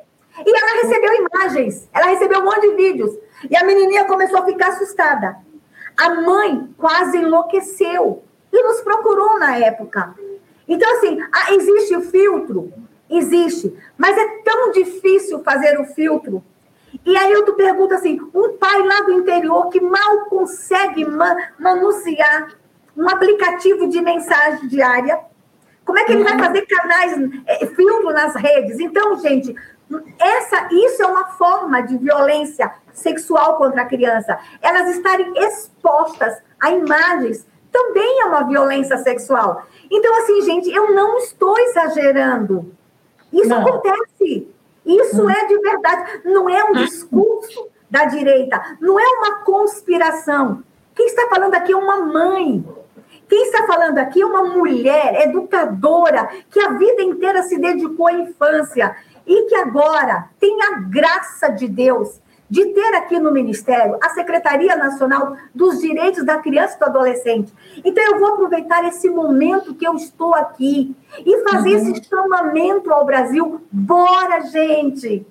[0.44, 3.10] E ela recebeu imagens, ela recebeu um monte de vídeos.
[3.48, 5.36] E a menininha começou a ficar assustada.
[5.96, 10.14] A mãe quase enlouqueceu e nos procurou na época.
[10.70, 12.72] Então, assim, ah, existe o filtro?
[13.10, 13.76] Existe.
[13.98, 16.44] Mas é tão difícil fazer o filtro.
[17.04, 21.36] E aí eu te pergunto assim, um pai lá do interior que mal consegue man
[21.58, 22.56] manusear
[22.96, 25.18] um aplicativo de mensagem diária,
[25.84, 26.44] como é que ele vai uhum.
[26.44, 27.14] fazer canais,
[27.46, 28.78] é, filtro nas redes?
[28.78, 29.52] Então, gente,
[30.20, 34.38] essa, isso é uma forma de violência sexual contra a criança.
[34.62, 39.64] Elas estarem expostas a imagens também é uma violência sexual.
[39.90, 42.72] Então, assim, gente, eu não estou exagerando.
[43.32, 43.60] Isso não.
[43.60, 44.48] acontece.
[44.84, 45.30] Isso hum.
[45.30, 46.20] é de verdade.
[46.24, 48.76] Não é um discurso da direita.
[48.80, 50.62] Não é uma conspiração.
[50.94, 52.64] Quem está falando aqui é uma mãe.
[53.28, 58.12] Quem está falando aqui é uma mulher educadora que a vida inteira se dedicou à
[58.12, 64.08] infância e que agora tem a graça de Deus de ter aqui no Ministério a
[64.10, 67.54] Secretaria Nacional dos Direitos da Criança e do Adolescente.
[67.84, 71.92] Então, eu vou aproveitar esse momento que eu estou aqui e fazer uhum.
[71.92, 73.60] esse chamamento ao Brasil.
[73.70, 75.24] Bora, gente!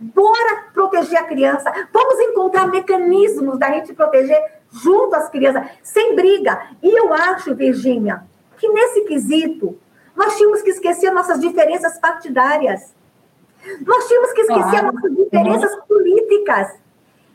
[0.00, 1.70] Bora proteger a criança.
[1.92, 6.60] Vamos encontrar mecanismos da gente proteger junto às crianças, sem briga.
[6.82, 8.24] E eu acho, Virgínia,
[8.58, 9.78] que nesse quesito,
[10.16, 12.94] nós tínhamos que esquecer nossas diferenças partidárias.
[13.86, 14.92] Nós tínhamos que esquecer claro.
[14.92, 15.82] nossas diferenças uhum.
[15.82, 16.78] políticas.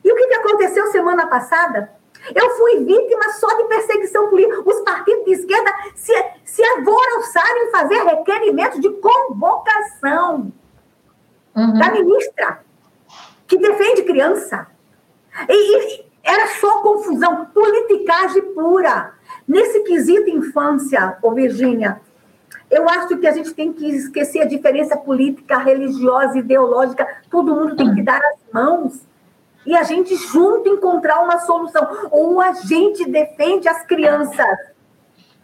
[0.04, 1.92] E o que, que aconteceu semana passada?
[2.36, 4.62] Eu fui vítima só de perseguição política.
[4.66, 6.14] Os partidos de esquerda se,
[6.44, 10.52] se alvoroçaram em fazer requerimento de convocação
[11.56, 11.80] uhum.
[11.80, 12.62] da ministra,
[13.48, 14.68] que defende criança.
[15.48, 19.14] E, e era só confusão, politicagem pura.
[19.48, 22.02] Nesse quesito infância, ô Virgínia,
[22.70, 27.08] Eu acho que a gente tem que esquecer a diferença política, religiosa, ideológica.
[27.30, 29.08] Todo mundo tem que dar as mãos
[29.68, 31.86] e a gente junto encontrar uma solução.
[32.10, 34.58] Ou a gente defende as crianças,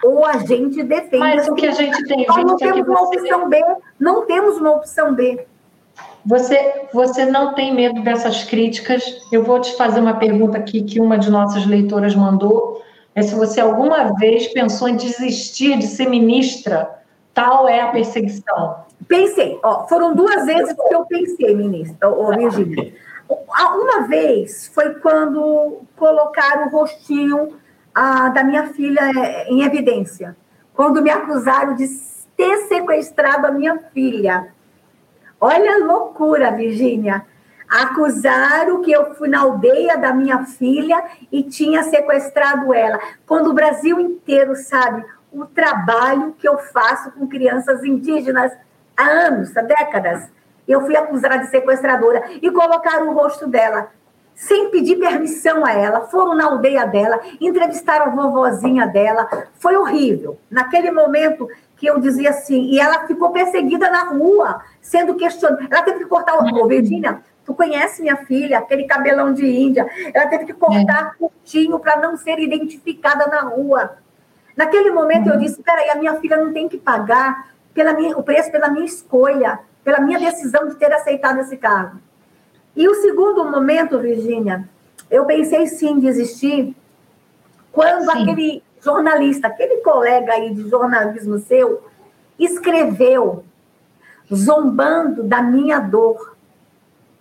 [0.01, 1.17] ou a gente defende.
[1.19, 3.19] Mas o que a gente tem Nós não temos uma você...
[3.19, 3.63] opção B,
[3.99, 5.45] não temos uma opção B.
[6.25, 9.03] Você, você não tem medo dessas críticas?
[9.29, 12.81] Eu vou te fazer uma pergunta aqui que uma de nossas leitoras mandou.
[13.13, 17.02] É se você alguma vez pensou em desistir de ser ministra,
[17.33, 18.85] tal é a perseguição.
[19.07, 22.93] Pensei, ó, foram duas vezes que eu pensei, ministra, ô, Virginia.
[23.27, 27.57] Uma vez foi quando colocaram o rostinho
[27.93, 30.35] ah, da minha filha é, em evidência,
[30.73, 31.87] quando me acusaram de
[32.35, 34.53] ter sequestrado a minha filha.
[35.39, 37.25] Olha a loucura, Virgínia.
[37.69, 42.99] Acusaram que eu fui na aldeia da minha filha e tinha sequestrado ela.
[43.25, 48.51] Quando o Brasil inteiro sabe o trabalho que eu faço com crianças indígenas
[48.95, 50.29] há anos, há décadas.
[50.67, 53.89] Eu fui acusada de sequestradora e colocaram o rosto dela
[54.35, 60.39] sem pedir permissão a ela, foram na aldeia dela, entrevistaram a vovozinha dela, foi horrível.
[60.49, 65.67] Naquele momento que eu dizia assim, e ela ficou perseguida na rua, sendo questionada.
[65.69, 66.63] Ela teve que cortar o.
[66.63, 69.87] Ô, Virginia, tu conhece minha filha, aquele cabelão de Índia.
[70.13, 71.17] Ela teve que cortar é.
[71.17, 73.97] curtinho para não ser identificada na rua.
[74.55, 75.33] Naquele momento uhum.
[75.33, 78.69] eu disse: peraí, a minha filha não tem que pagar pela minha, o preço pela
[78.69, 81.99] minha escolha, pela minha decisão de ter aceitado esse cargo.
[82.75, 84.67] E o segundo momento, Virgínia,
[85.09, 86.75] eu pensei sim desistir
[87.71, 88.21] quando sim.
[88.21, 91.83] aquele jornalista, aquele colega aí de jornalismo seu,
[92.37, 93.43] escreveu
[94.33, 96.35] zombando da minha dor.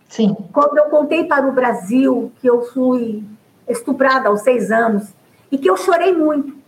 [0.08, 0.36] Sim.
[0.52, 3.24] Quando eu contei para o Brasil que eu fui
[3.68, 5.12] estuprada aos seis anos
[5.50, 6.61] e que eu chorei muito.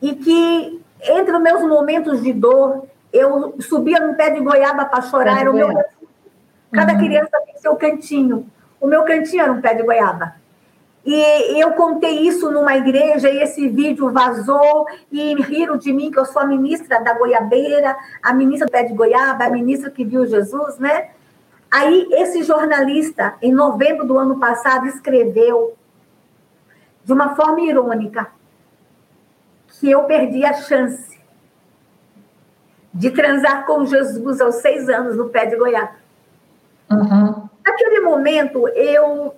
[0.00, 5.02] E que entre os meus momentos de dor, eu subia no pé de goiaba para
[5.02, 5.68] chorar, era o meu
[6.72, 6.98] Cada uhum.
[6.98, 8.46] criança tem seu cantinho.
[8.80, 10.34] O meu cantinho era um pé de goiaba.
[11.04, 16.18] E eu contei isso numa igreja e esse vídeo vazou e riram de mim que
[16.18, 20.04] eu sou a ministra da goiabeira, a ministra do pé de goiaba, a ministra que
[20.04, 21.10] viu Jesus, né?
[21.70, 25.76] Aí esse jornalista, em novembro do ano passado, escreveu
[27.04, 28.26] de uma forma irônica
[29.80, 31.18] que eu perdi a chance
[32.92, 35.96] de transar com Jesus aos seis anos no pé de goiaba.
[36.90, 37.48] Uhum.
[37.64, 39.34] Naquele momento, eu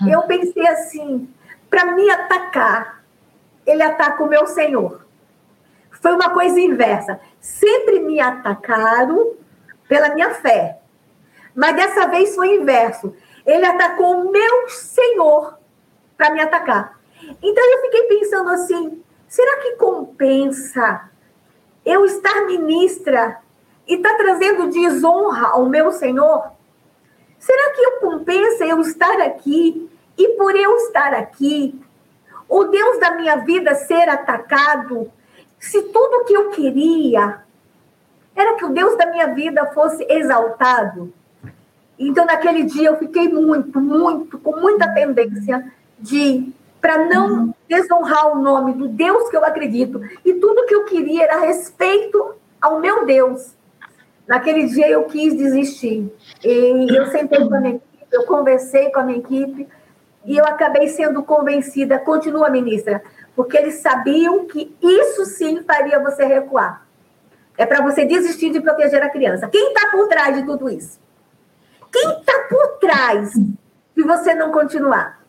[0.00, 0.08] Hum.
[0.08, 1.28] Eu pensei assim,
[1.70, 3.02] para me atacar,
[3.66, 5.04] ele ataca o meu Senhor.
[5.90, 7.18] Foi uma coisa inversa.
[7.40, 9.34] Sempre me atacaram
[9.88, 10.78] pela minha fé.
[11.54, 13.14] Mas dessa vez foi inverso.
[13.44, 15.58] Ele atacou o meu Senhor
[16.16, 16.98] para me atacar.
[17.42, 21.10] Então eu fiquei pensando assim: será que compensa
[21.84, 23.38] eu estar ministra
[23.86, 26.50] e estar tá trazendo desonra ao meu Senhor?
[27.38, 31.78] Será que eu compensa eu estar aqui e por eu estar aqui,
[32.48, 35.12] o Deus da minha vida ser atacado,
[35.58, 37.40] se tudo que eu queria
[38.34, 41.12] era que o Deus da minha vida fosse exaltado?
[41.98, 46.52] Então, naquele dia, eu fiquei muito, muito, com muita tendência de,
[46.86, 51.24] para não desonrar o nome do Deus que eu acredito, e tudo que eu queria
[51.24, 53.56] era respeito ao meu Deus.
[54.24, 56.08] Naquele dia eu quis desistir.
[56.44, 59.66] E eu sentei com a minha equipe, eu conversei com a minha equipe,
[60.24, 63.02] e eu acabei sendo convencida, continua, ministra,
[63.34, 66.86] porque eles sabiam que isso sim faria você recuar.
[67.58, 69.48] É para você desistir de proteger a criança.
[69.48, 71.00] Quem está por trás de tudo isso?
[71.90, 75.25] Quem está por trás de você não continuar?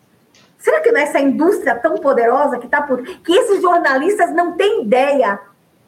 [0.57, 3.03] Será que nessa indústria tão poderosa que está por.
[3.03, 5.39] que esses jornalistas não têm ideia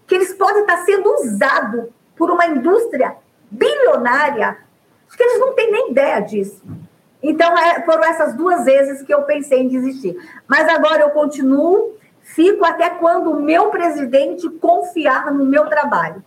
[0.05, 3.15] que eles podem estar sendo usados por uma indústria
[3.49, 4.57] bilionária?
[5.07, 6.61] Acho que eles não têm nem ideia disso.
[7.21, 10.15] Então, é, foram essas duas vezes que eu pensei em desistir.
[10.47, 16.23] Mas agora eu continuo, fico até quando o meu presidente confiar no meu trabalho.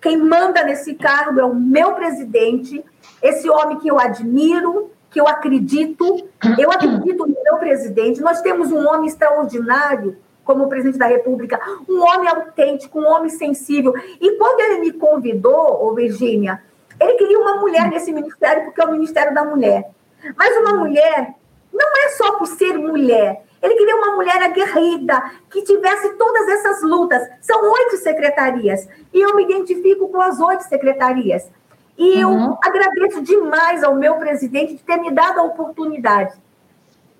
[0.00, 2.84] Quem manda nesse cargo é o meu presidente,
[3.22, 8.20] esse homem que eu admiro, que eu acredito, eu acredito no meu presidente.
[8.20, 13.94] Nós temos um homem extraordinário como presidente da República, um homem autêntico, um homem sensível.
[14.20, 16.60] E quando ele me convidou, Virgínia,
[17.00, 19.88] ele queria uma mulher nesse ministério, porque é o Ministério da Mulher.
[20.36, 21.34] Mas uma mulher
[21.72, 23.44] não é só por ser mulher.
[23.62, 27.22] Ele queria uma mulher aguerrida, que tivesse todas essas lutas.
[27.40, 28.88] São oito secretarias.
[29.12, 31.48] E eu me identifico com as oito secretarias.
[31.96, 32.46] E uhum.
[32.46, 36.34] eu agradeço demais ao meu presidente de ter me dado a oportunidade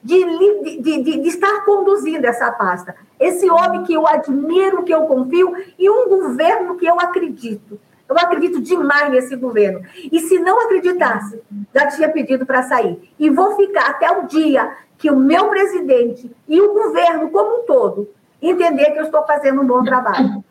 [0.05, 2.95] de, de, de, de, estar conduzindo essa pasta.
[3.19, 7.81] Esse homem que eu admiro, que eu confio, e um governo que eu acredito.
[8.07, 9.81] Eu acredito demais nesse governo.
[10.13, 11.41] E se não acreditasse,
[11.75, 13.11] já tinha pedido para sair.
[13.19, 17.67] E vou ficar até o dia que o meu presidente e o governo como um
[17.67, 18.11] todo
[18.43, 20.45] entender que eu estou fazendo um bom trabalho.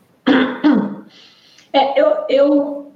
[1.76, 2.92] É, eu, eu,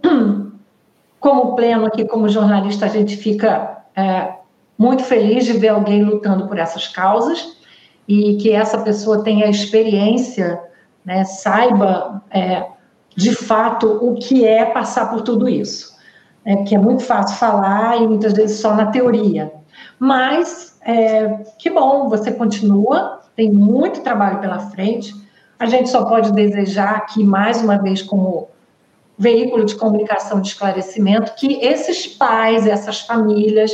[1.27, 4.33] como pleno aqui, como jornalista, a gente fica é,
[4.77, 7.57] muito feliz de ver alguém lutando por essas causas
[8.07, 10.57] e que essa pessoa tenha experiência,
[11.03, 12.65] né, saiba é,
[13.13, 15.97] de fato o que é passar por tudo isso.
[16.45, 19.51] É, porque é muito fácil falar e muitas vezes só na teoria.
[19.99, 21.27] Mas é,
[21.59, 25.13] que bom, você continua, tem muito trabalho pela frente.
[25.59, 28.47] A gente só pode desejar aqui, mais uma vez, como
[29.17, 33.71] veículo de comunicação de esclarecimento, que esses pais, essas famílias,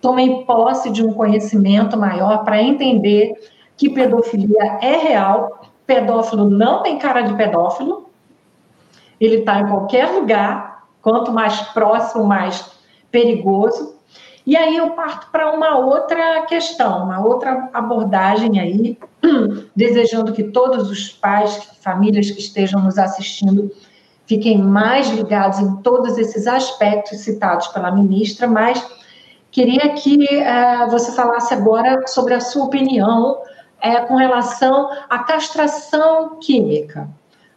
[0.00, 3.32] tomem posse de um conhecimento maior para entender
[3.76, 8.10] que pedofilia é real, pedófilo não tem cara de pedófilo,
[9.20, 12.70] ele está em qualquer lugar, quanto mais próximo, mais
[13.10, 13.94] perigoso.
[14.46, 18.98] E aí eu parto para uma outra questão, uma outra abordagem aí,
[19.74, 23.70] desejando que todos os pais, famílias que estejam nos assistindo,
[24.26, 28.84] fiquem mais ligados em todos esses aspectos citados pela ministra, mas
[29.50, 36.38] queria que uh, você falasse agora sobre a sua opinião uh, com relação à castração
[36.40, 37.08] química.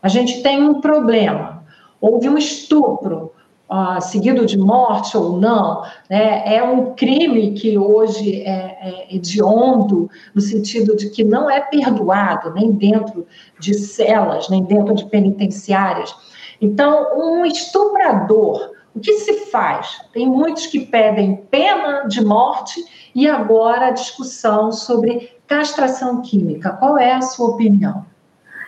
[0.02, 1.64] A gente tem um problema.
[2.00, 3.32] Houve um estupro,
[3.70, 6.56] uh, seguido de morte ou não, né?
[6.56, 8.78] é um crime que hoje é,
[9.10, 13.26] é hediondo, no sentido de que não é perdoado, nem dentro
[13.60, 16.14] de celas, nem dentro de penitenciárias.
[16.62, 20.02] Então, um estuprador, o que se faz?
[20.12, 22.84] Tem muitos que pedem pena de morte
[23.14, 26.72] e agora a discussão sobre castração química.
[26.72, 28.06] Qual é a sua opinião?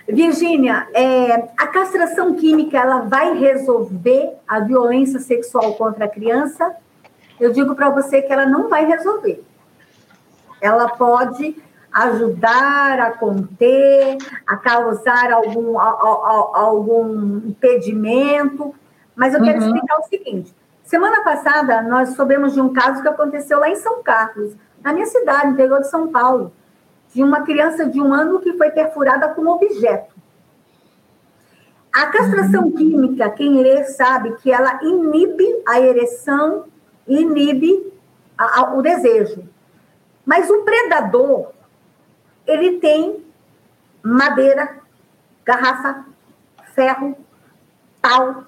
[0.07, 6.75] Virgínia, é, a castração química ela vai resolver a violência sexual contra a criança?
[7.39, 9.43] Eu digo para você que ela não vai resolver.
[10.61, 11.55] Ela pode
[11.91, 18.73] ajudar a conter, a causar algum, a, a, a, algum impedimento.
[19.15, 19.65] Mas eu quero uhum.
[19.65, 24.01] explicar o seguinte: semana passada nós soubemos de um caso que aconteceu lá em São
[24.03, 26.53] Carlos, na minha cidade, no interior de São Paulo,
[27.13, 30.19] de uma criança de um ano que foi perfurada com um objeto.
[31.91, 32.71] A castração uhum.
[32.71, 36.65] química, quem lê sabe que ela inibe a ereção,
[37.07, 37.91] inibe
[38.37, 39.43] a, a, o desejo.
[40.23, 41.51] Mas o predador,
[42.49, 43.23] ele tem
[44.01, 44.79] madeira,
[45.45, 46.05] garrafa,
[46.73, 47.15] ferro,
[48.01, 48.43] pau.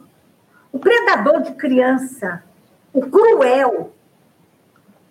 [0.72, 2.44] O predador de criança,
[2.92, 3.92] o cruel,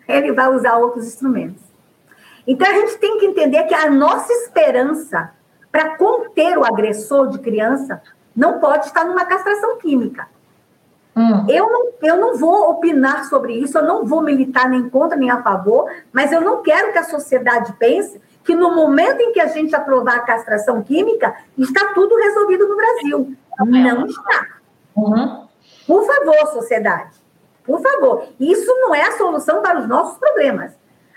[0.09, 1.63] ele vai usar outros instrumentos.
[2.47, 5.33] Então a gente tem que entender que a nossa esperança
[5.71, 8.03] para conter o agressor de criança
[8.35, 10.27] não pode estar numa castração química.
[11.15, 11.47] Hum.
[11.49, 15.31] Eu, não, eu não vou opinar sobre isso, eu não vou militar nem contra nem
[15.31, 19.41] a favor, mas eu não quero que a sociedade pense que no momento em que
[19.41, 23.37] a gente aprovar a castração química, está tudo resolvido no Brasil.
[23.59, 24.47] Não está.
[24.97, 25.49] Uhum.
[25.87, 27.17] Por favor, sociedade.
[27.65, 28.29] Por favor.
[28.39, 30.73] Isso não é a solução para os nossos problemas.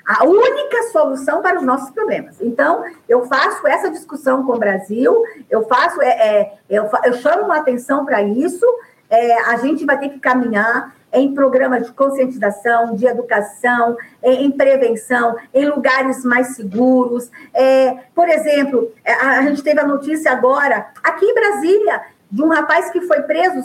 [0.05, 2.41] A única solução para os nossos problemas.
[2.41, 7.49] Então, eu faço essa discussão com o Brasil, eu faço, é, é eu, eu chamo
[7.51, 8.65] a atenção para isso,
[9.09, 15.37] é, a gente vai ter que caminhar em programas de conscientização, de educação, em, prevenção,
[15.53, 17.31] em lugares mais seguros.
[17.53, 22.01] É, por exemplo, é, a, a gente teve a notícia agora, aqui em Brasília,
[22.31, 23.61] de um rapaz que foi preso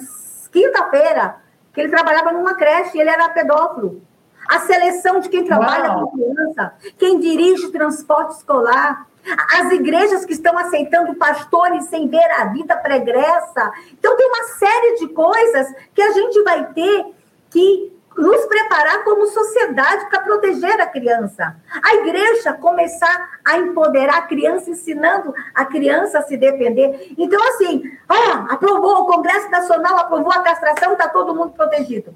[0.53, 1.36] quinta-feira,
[1.72, 4.03] que ele trabalhava numa creche e ele era pedófilo.
[4.49, 6.09] A seleção de quem trabalha Uau.
[6.09, 9.07] com criança, quem dirige transporte escolar,
[9.55, 13.72] as igrejas que estão aceitando pastores sem ver a vida pregressa.
[13.92, 17.18] Então, tem uma série de coisas que a gente vai ter
[17.51, 21.57] que nos preparar como sociedade para proteger a criança.
[21.82, 27.14] A igreja começar a empoderar a criança, ensinando a criança a se defender.
[27.16, 32.12] Então, assim, ah, aprovou, o Congresso Nacional aprovou a castração, está todo mundo protegido.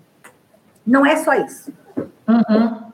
[0.84, 1.72] Não é só isso.
[2.26, 2.92] Uhum.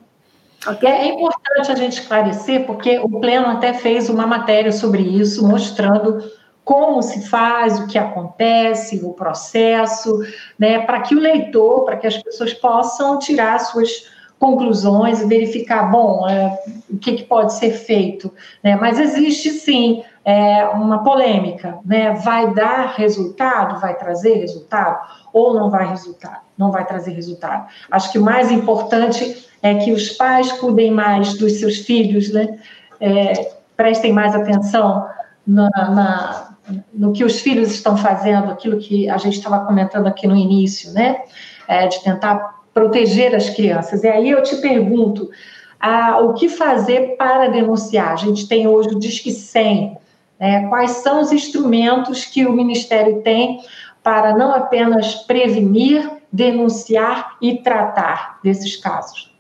[0.66, 0.90] Okay?
[0.90, 6.22] É importante a gente esclarecer, porque o Pleno até fez uma matéria sobre isso, mostrando
[6.68, 10.20] como se faz, o que acontece, o processo,
[10.58, 14.04] né, para que o leitor, para que as pessoas possam tirar suas
[14.38, 16.60] conclusões e verificar, bom, é,
[16.90, 18.30] o que, que, pode ser feito.
[18.62, 18.76] Né?
[18.76, 22.12] Mas existe sim é, uma polêmica, né?
[22.22, 24.98] Vai dar resultado, vai trazer resultado,
[25.32, 27.66] ou não vai resultado, não vai trazer resultado.
[27.90, 32.58] Acho que o mais importante é que os pais cuidem mais dos seus filhos, né?
[33.00, 35.08] É, prestem mais atenção
[35.46, 36.47] na, na,
[36.92, 40.92] no que os filhos estão fazendo, aquilo que a gente estava comentando aqui no início,
[40.92, 41.22] né?
[41.66, 44.04] É, de tentar proteger as crianças.
[44.04, 45.28] E aí eu te pergunto,
[45.80, 48.12] ah, o que fazer para denunciar?
[48.12, 49.98] A gente tem hoje o Disque 100,
[50.38, 50.68] né?
[50.68, 53.60] quais são os instrumentos que o Ministério tem
[54.02, 59.34] para não apenas prevenir, denunciar e tratar desses casos?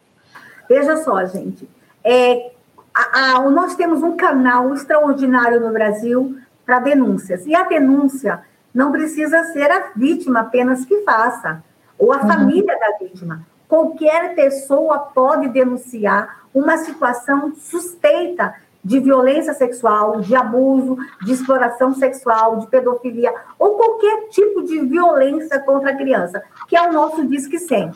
[0.68, 1.68] Veja só, gente,
[2.04, 2.52] é,
[2.94, 6.36] a, a, nós temos um canal extraordinário no Brasil
[6.68, 8.42] para denúncias, e a denúncia
[8.74, 11.64] não precisa ser a vítima apenas que faça,
[11.98, 12.28] ou a uhum.
[12.28, 13.40] família da vítima.
[13.66, 18.54] Qualquer pessoa pode denunciar uma situação suspeita
[18.84, 25.58] de violência sexual, de abuso, de exploração sexual, de pedofilia, ou qualquer tipo de violência
[25.60, 27.92] contra a criança, que é o nosso Disque 100.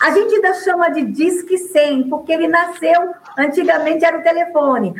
[0.00, 4.94] A gente ainda chama de Disque 100, porque ele nasceu, antigamente era o telefone,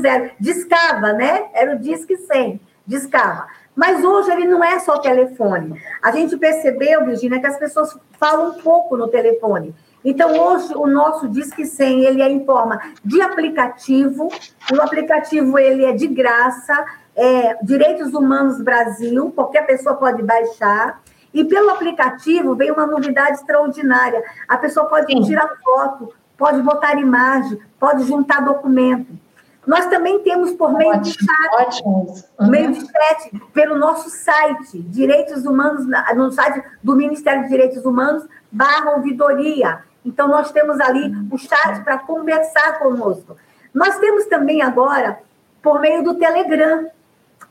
[0.00, 1.46] 100, discava, né?
[1.52, 3.46] Era o Disque 100, discava.
[3.74, 5.80] Mas hoje ele não é só telefone.
[6.02, 9.74] A gente percebeu, Virginia, que as pessoas falam pouco no telefone.
[10.04, 14.28] Então, hoje, o nosso Disque 100, ele é em forma de aplicativo.
[14.72, 16.84] O aplicativo, ele é de graça.
[17.14, 21.00] É Direitos Humanos Brasil, qualquer pessoa pode baixar.
[21.32, 24.22] E pelo aplicativo vem uma novidade extraordinária.
[24.46, 25.22] A pessoa pode Sim.
[25.22, 29.22] tirar foto, pode botar imagem, pode juntar documento.
[29.66, 32.14] Nós também temos por meio ótimo, de chat, ótimo.
[32.40, 32.48] Uhum.
[32.48, 38.26] meio de chat, pelo nosso site, Direitos Humanos, no site do Ministério de Direitos Humanos,
[38.50, 39.80] barra ouvidoria.
[40.04, 43.36] Então, nós temos ali o chat para conversar conosco.
[43.72, 45.20] Nós temos também agora,
[45.62, 46.88] por meio do Telegram,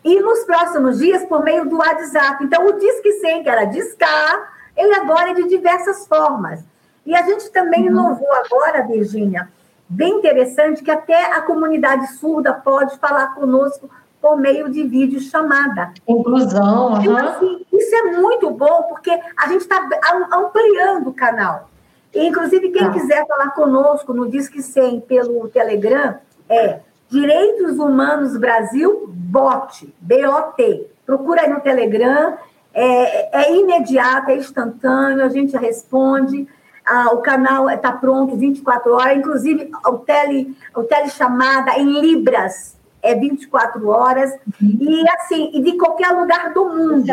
[0.04, 2.44] e nos próximos dias, por meio do WhatsApp.
[2.44, 6.64] Então, o Disque 100, que era discar, ele agora é de diversas formas.
[7.06, 7.88] E a gente também uhum.
[7.88, 9.50] inovou agora, Virgínia,
[9.88, 13.90] bem interessante, que até a comunidade surda pode falar conosco
[14.22, 15.94] por meio de vídeo chamada.
[16.08, 16.94] Inclusão.
[16.94, 17.02] Uhum.
[17.02, 19.88] Então, assim, isso é muito bom, porque a gente está
[20.32, 21.70] ampliando o canal.
[22.14, 22.92] E, inclusive, quem ah.
[22.92, 26.16] quiser falar conosco no Disque 100 pelo Telegram,
[26.50, 26.80] é
[27.12, 30.88] Direitos Humanos Brasil BOT, B-O-T.
[31.06, 32.38] Procura aí no Telegram,
[32.74, 36.48] é, é imediato, é instantâneo, a gente responde.
[36.88, 43.14] Ah, o canal está pronto 24 horas, inclusive o, tele, o telechamada em Libras é
[43.14, 44.32] 24 horas,
[44.62, 44.78] uhum.
[44.80, 47.12] e assim, e de qualquer lugar do mundo.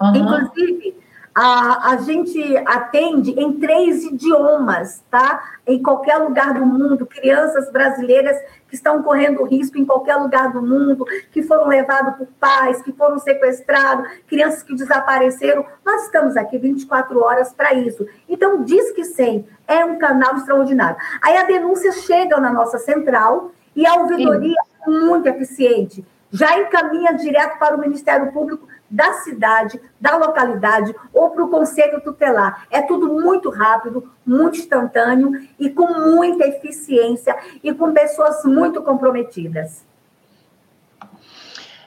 [0.00, 0.14] Uhum.
[0.14, 0.96] Inclusive,
[1.34, 5.40] a, a gente atende em três idiomas, tá?
[5.66, 8.36] Em qualquer lugar do mundo, crianças brasileiras
[8.68, 12.92] que estão correndo risco em qualquer lugar do mundo, que foram levados por pais, que
[12.92, 15.64] foram sequestrados, crianças que desapareceram.
[15.84, 18.06] Nós estamos aqui 24 horas para isso.
[18.28, 20.98] Então, diz que sim, é um canal extraordinário.
[21.22, 24.56] Aí a denúncia chega na nossa central e a ouvidoria
[24.86, 26.04] é muito eficiente.
[26.30, 32.00] Já encaminha direto para o Ministério Público da cidade, da localidade ou para o conselho
[32.00, 32.66] tutelar.
[32.70, 39.86] É tudo muito rápido, muito instantâneo e com muita eficiência e com pessoas muito comprometidas.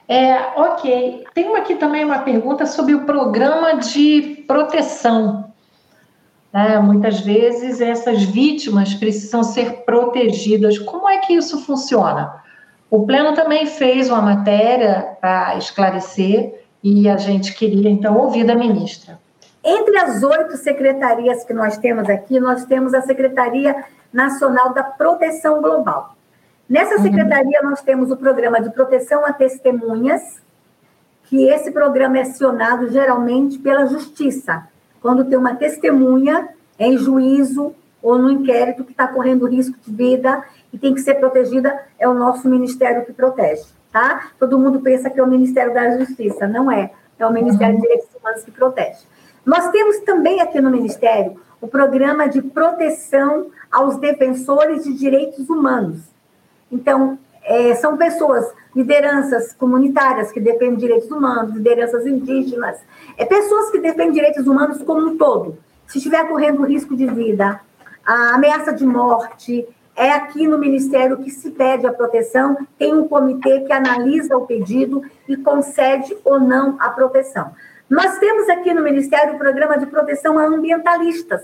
[0.08, 1.26] É, ok.
[1.34, 5.52] Tem aqui também uma pergunta sobre o programa de proteção.
[6.54, 10.78] É, muitas vezes essas vítimas precisam ser protegidas.
[10.78, 12.42] Como é que isso funciona?
[12.90, 18.56] O Pleno também fez uma matéria para esclarecer e a gente queria, então, ouvir da
[18.56, 19.20] ministra.
[19.64, 25.62] Entre as oito secretarias que nós temos aqui, nós temos a Secretaria Nacional da Proteção
[25.62, 26.16] Global.
[26.68, 27.04] Nessa uhum.
[27.04, 27.70] secretaria, uhum.
[27.70, 30.42] nós temos o programa de proteção a testemunhas,
[31.26, 34.68] que esse programa é acionado geralmente pela justiça,
[35.02, 40.44] quando tem uma testemunha em juízo ou no inquérito que está correndo risco de vida
[40.74, 44.32] e tem que ser protegida, é o nosso ministério que protege tá?
[44.40, 46.92] Todo mundo pensa que é o Ministério da Justiça, não é.
[47.20, 47.82] É o Ministério uhum.
[47.82, 49.06] de Direitos Humanos que protege.
[49.46, 56.02] Nós temos também aqui no Ministério o programa de proteção aos defensores de direitos humanos.
[56.72, 62.80] Então, é, são pessoas, lideranças comunitárias que defendem direitos humanos, lideranças indígenas,
[63.18, 65.58] é, pessoas que defendem direitos humanos como um todo.
[65.88, 67.60] Se estiver correndo risco de vida,
[68.06, 69.68] a ameaça de morte,
[70.02, 74.48] é aqui no Ministério que se pede a proteção, tem um comitê que analisa o
[74.48, 77.52] pedido e concede ou não a proteção.
[77.88, 81.44] Nós temos aqui no Ministério o programa de proteção a ambientalistas.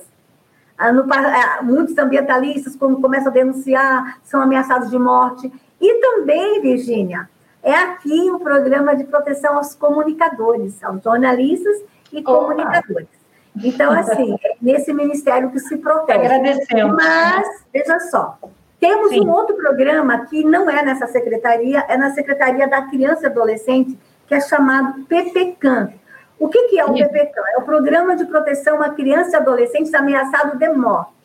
[0.75, 5.53] Ah, ah, muitos ambientalistas, quando começam a denunciar, são ameaçados de morte.
[5.79, 7.29] E também, Virgínia,
[7.61, 12.33] é aqui o programa de proteção aos comunicadores, aos jornalistas e Opa.
[12.33, 13.16] comunicadores.
[13.63, 16.19] Então, assim, é nesse ministério que se protege.
[16.19, 16.95] Agradecemos.
[16.95, 18.37] Mas, veja só,
[18.79, 19.21] temos Sim.
[19.21, 23.97] um outro programa que não é nessa secretaria, é na Secretaria da Criança e Adolescente,
[24.27, 25.93] que é chamado PPCAM.
[26.39, 27.03] O que, que é o Sim.
[27.03, 27.43] PPCAM?
[27.55, 31.17] É o Programa de Proteção a Crianças e Adolescentes Ameaçados de Morte.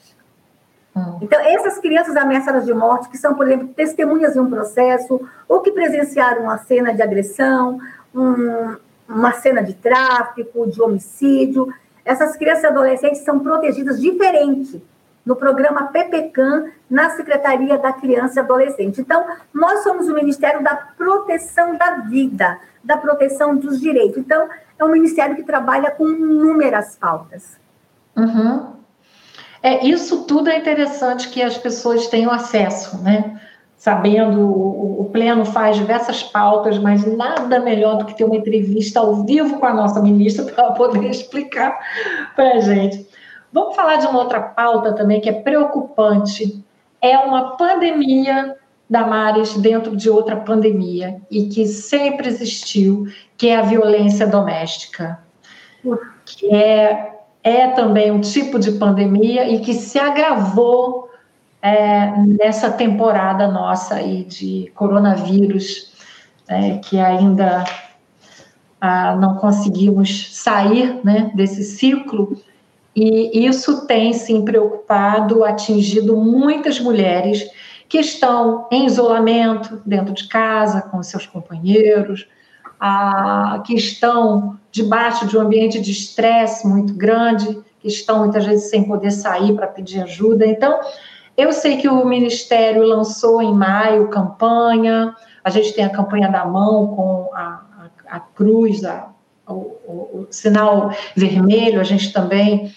[0.97, 1.18] Hum.
[1.22, 5.61] Então, essas crianças ameaçadas de morte, que são, por exemplo, testemunhas de um processo, ou
[5.61, 7.78] que presenciaram uma cena de agressão,
[8.14, 8.76] um,
[9.09, 11.72] uma cena de tráfico, de homicídio,
[12.05, 14.83] essas crianças e adolescentes são protegidas diferente
[15.25, 19.01] no programa PPCAM, na Secretaria da Criança e Adolescente.
[19.01, 19.25] Então,
[19.55, 24.19] nós somos o Ministério da Proteção da Vida, da proteção dos direitos.
[24.19, 24.49] Então,
[24.79, 27.57] é um ministério que trabalha com inúmeras pautas.
[28.17, 28.73] Uhum.
[29.63, 33.41] É, isso tudo é interessante que as pessoas tenham acesso, né?
[33.83, 39.01] Sabendo, o, o Pleno faz diversas pautas, mas nada melhor do que ter uma entrevista
[39.01, 41.76] ao vivo com a nossa ministra para poder explicar
[42.37, 43.05] para a gente.
[43.53, 46.64] Vamos falar de uma outra pauta também que é preocupante.
[47.01, 48.55] É uma pandemia
[48.89, 55.18] da Mares dentro de outra pandemia e que sempre existiu, que é a violência doméstica,
[56.24, 61.11] que é, é também um tipo de pandemia e que se agravou
[61.63, 62.11] é,
[62.43, 65.93] nessa temporada nossa aí de coronavírus,
[66.49, 67.65] é, que ainda
[68.81, 72.37] ah, não conseguimos sair né, desse ciclo
[72.95, 77.49] e isso tem sim preocupado, atingido muitas mulheres
[77.89, 82.27] que estão em isolamento dentro de casa com seus companheiros,
[82.79, 88.69] a, que estão debaixo de um ambiente de estresse muito grande, que estão muitas vezes
[88.69, 90.47] sem poder sair para pedir ajuda.
[90.47, 90.81] Então,
[91.37, 96.45] eu sei que o Ministério lançou em maio campanha, a gente tem a campanha da
[96.45, 97.62] mão com a,
[98.09, 99.09] a, a cruz, a,
[99.49, 102.74] o, o, o, sinal vermelho, a gente também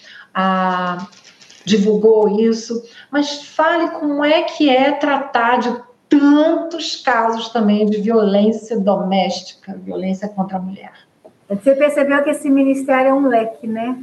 [1.64, 5.76] divulgou isso, mas fale como é que é tratar de
[6.08, 10.92] tantos casos também de violência doméstica, violência contra a mulher.
[11.48, 13.96] Você percebeu que esse ministério é um leque, né?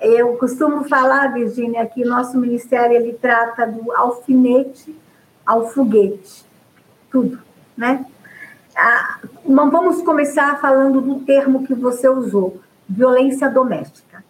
[0.00, 4.94] Eu costumo falar, Virginia, que nosso ministério ele trata do alfinete
[5.44, 6.44] ao foguete,
[7.10, 7.38] tudo,
[7.76, 8.04] né?
[8.76, 14.22] Ah, vamos começar falando do termo que você usou, violência doméstica.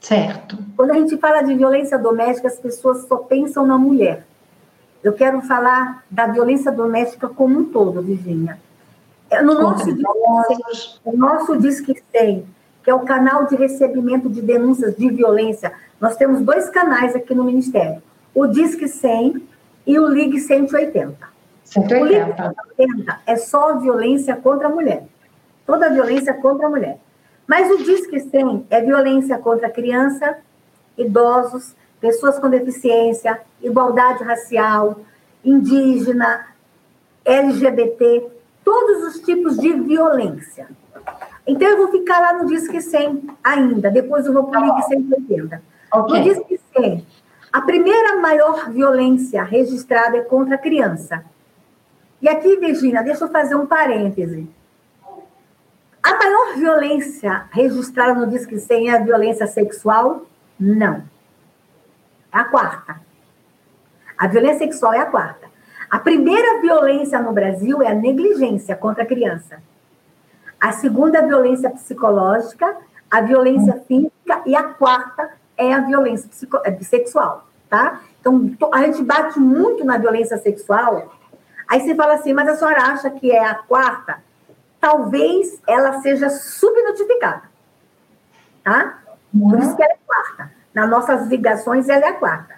[0.00, 0.58] Certo.
[0.76, 4.26] Quando a gente fala de violência doméstica, as pessoas só pensam na mulher.
[5.02, 8.58] Eu quero falar da violência doméstica como um todo, Virginia.
[9.30, 12.46] É, no nosso, disque, o nosso Disque 100,
[12.86, 17.34] que é o canal de recebimento de denúncias de violência, nós temos dois canais aqui
[17.34, 18.00] no Ministério.
[18.32, 19.42] O Disque 100
[19.84, 21.18] e o Ligue 180.
[21.64, 22.00] 180.
[22.00, 22.36] O Ligue
[22.76, 25.02] 180 é só violência contra a mulher.
[25.66, 27.00] Toda violência contra a mulher.
[27.44, 30.38] Mas o Disque 100 é violência contra criança,
[30.96, 35.00] idosos, pessoas com deficiência, igualdade racial,
[35.44, 36.46] indígena,
[37.24, 38.28] LGBT,
[38.64, 40.68] todos os tipos de violência.
[41.46, 44.82] Então, eu vou ficar lá no Disque 100 ainda, depois eu vou para o Ligue
[44.82, 45.62] 180.
[45.92, 46.18] Okay.
[46.18, 47.06] No Disque 100,
[47.52, 51.24] a primeira maior violência registrada é contra a criança.
[52.20, 54.48] E aqui, Virginia, deixa eu fazer um parêntese.
[56.02, 60.26] A maior violência registrada no Disque 100 é a violência sexual?
[60.58, 61.04] Não.
[62.32, 63.00] É a quarta.
[64.18, 65.46] A violência sexual é a quarta.
[65.90, 69.62] A primeira violência no Brasil é a negligência contra a criança.
[70.66, 72.76] A segunda é a violência psicológica,
[73.08, 76.28] a violência física e a quarta é a violência
[76.64, 78.00] é, sexual, tá?
[78.18, 81.14] Então, a gente bate muito na violência sexual.
[81.68, 84.18] Aí você fala assim, mas a senhora acha que é a quarta?
[84.80, 87.42] Talvez ela seja subnotificada,
[88.64, 88.98] tá?
[89.38, 90.52] Por isso que ela é quarta.
[90.74, 92.56] Nas nossas ligações, ela é a quarta.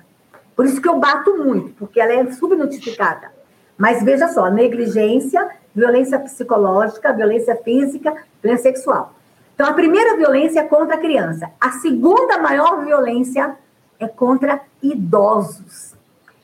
[0.56, 3.30] Por isso que eu bato muito, porque ela é subnotificada.
[3.78, 8.12] Mas veja só, negligência, violência psicológica, violência física,
[8.42, 9.14] violência sexual.
[9.54, 11.50] Então, a primeira violência é contra a criança.
[11.60, 13.56] A segunda maior violência
[13.98, 15.94] é contra idosos.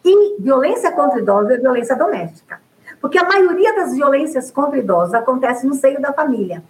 [0.05, 2.61] E violência contra idosos é violência doméstica.
[3.01, 6.62] Porque a maioria das violências contra idosos acontece no seio da família.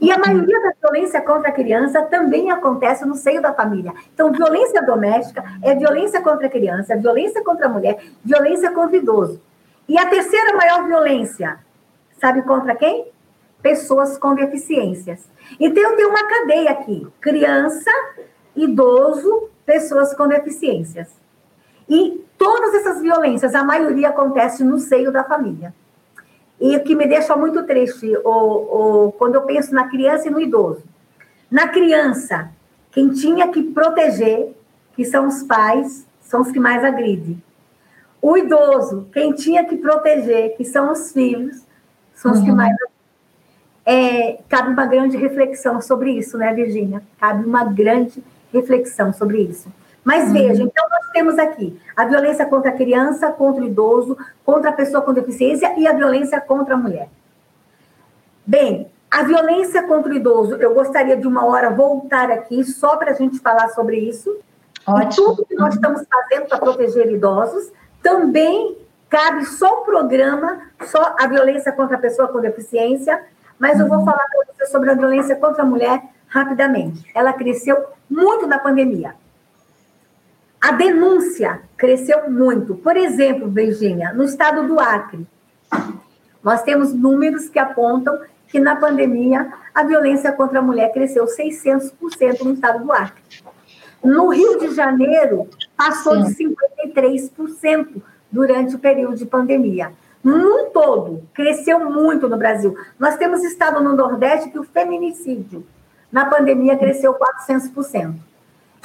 [0.00, 3.92] E a maioria da violência contra a criança também acontece no seio da família.
[4.14, 9.00] Então, violência doméstica é violência contra a criança, violência contra a mulher, violência contra o
[9.00, 9.40] idoso.
[9.88, 11.58] E a terceira maior violência,
[12.20, 13.06] sabe contra quem?
[13.60, 15.28] Pessoas com deficiências.
[15.58, 17.90] Então, eu tenho uma cadeia aqui: criança,
[18.56, 21.08] idoso, pessoas com deficiências.
[21.88, 25.74] E todas essas violências, a maioria acontece no seio da família.
[26.60, 30.40] E o que me deixa muito triste, o, quando eu penso na criança e no
[30.40, 30.84] idoso.
[31.50, 32.50] Na criança,
[32.92, 34.54] Quem tinha que proteger,
[34.94, 37.42] que são os pais, são os que mais agridem.
[38.22, 41.60] O idoso, quem tinha que proteger, que são os filhos,
[42.14, 42.44] são os uhum.
[42.44, 42.72] que mais
[43.84, 47.02] é, cabe uma grande reflexão sobre isso, né, Virginia?
[47.18, 49.68] Cabe uma grande reflexão sobre isso.
[50.04, 50.34] Mas uhum.
[50.34, 54.72] veja, então nós temos aqui a violência contra a criança, contra o idoso, contra a
[54.72, 57.08] pessoa com deficiência e a violência contra a mulher.
[58.46, 63.10] Bem, a violência contra o idoso, eu gostaria de uma hora voltar aqui só para
[63.10, 64.36] a gente falar sobre isso.
[64.86, 65.02] Ótimo.
[65.02, 67.70] E tudo que nós estamos fazendo para proteger idosos
[68.02, 68.76] também
[69.08, 73.22] cabe só o programa, só a violência contra a pessoa com deficiência,
[73.58, 74.04] mas eu vou uhum.
[74.04, 77.04] falar para você sobre a violência contra a mulher rapidamente.
[77.14, 77.76] Ela cresceu
[78.08, 79.14] muito na pandemia.
[80.60, 82.74] A denúncia cresceu muito.
[82.76, 85.26] Por exemplo, Virginia, no estado do Acre,
[86.42, 92.42] nós temos números que apontam que na pandemia a violência contra a mulher cresceu 600%
[92.44, 93.22] no estado do Acre.
[94.02, 96.54] No Rio de Janeiro, passou Sim.
[96.54, 96.56] de
[96.92, 99.92] 53% durante o período de pandemia
[100.22, 102.76] num todo, cresceu muito no Brasil.
[102.98, 105.66] Nós temos estado no Nordeste que o feminicídio
[106.12, 108.14] na pandemia cresceu 400%.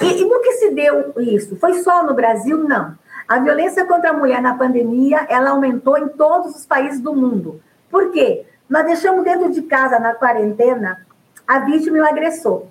[0.00, 1.56] E, e no que se deu isso?
[1.56, 2.58] Foi só no Brasil?
[2.58, 2.96] Não.
[3.28, 7.60] A violência contra a mulher na pandemia, ela aumentou em todos os países do mundo.
[7.90, 8.44] Por quê?
[8.68, 11.06] Nós deixamos dentro de casa, na quarentena,
[11.46, 12.64] a vítima e o agressor.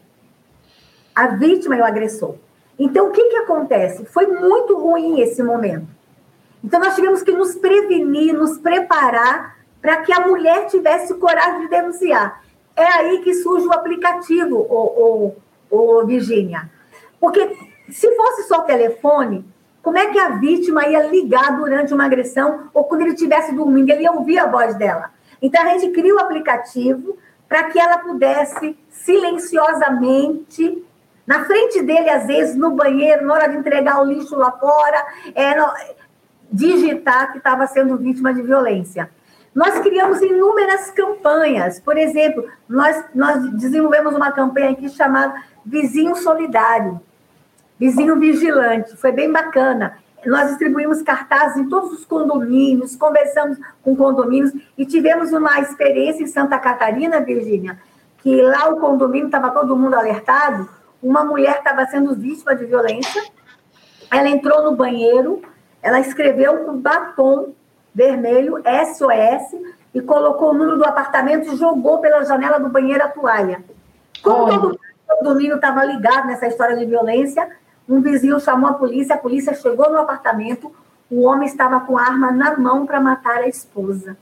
[1.17, 2.35] A vítima e o agressor.
[2.77, 4.05] Então, o que, que acontece?
[4.05, 5.87] Foi muito ruim esse momento.
[6.63, 11.69] Então, nós tivemos que nos prevenir, nos preparar para que a mulher tivesse coragem de
[11.69, 12.43] denunciar.
[12.75, 15.33] É aí que surge o aplicativo, o,
[15.71, 16.69] o Virgínia.
[17.19, 17.57] Porque
[17.89, 19.43] se fosse só telefone,
[19.81, 23.89] como é que a vítima ia ligar durante uma agressão ou quando ele estivesse dormindo?
[23.89, 25.09] Ele ia ouvir a voz dela.
[25.41, 27.17] Então, a gente cria o aplicativo
[27.49, 30.85] para que ela pudesse silenciosamente,
[31.27, 35.05] na frente dele, às vezes, no banheiro, na hora de entregar o lixo lá fora,
[35.35, 35.53] é,
[36.49, 39.09] digitar que estava sendo vítima de violência.
[39.53, 41.81] Nós criamos inúmeras campanhas.
[41.81, 47.01] Por exemplo, nós, nós desenvolvemos uma campanha aqui chamada Vizinho Solidário,
[47.77, 48.95] Vizinho Vigilante.
[48.95, 49.97] Foi bem bacana.
[50.25, 56.27] Nós distribuímos cartazes em todos os condomínios, conversamos com condomínios e tivemos uma experiência em
[56.27, 57.77] Santa Catarina, Virgínia,
[58.19, 60.76] que lá o condomínio estava todo mundo alertado.
[61.01, 63.23] Uma mulher estava sendo vítima de violência.
[64.11, 65.41] Ela entrou no banheiro,
[65.81, 67.53] ela escreveu com batom
[67.93, 68.61] vermelho
[68.93, 69.59] SOS
[69.93, 73.63] e colocou o número do apartamento e jogou pela janela do banheiro a toalha.
[74.21, 74.79] Como todo mundo
[75.09, 77.49] no domínio estava ligado nessa história de violência,
[77.87, 80.71] um vizinho chamou a polícia, a polícia chegou no apartamento,
[81.09, 84.17] o homem estava com arma na mão para matar a esposa.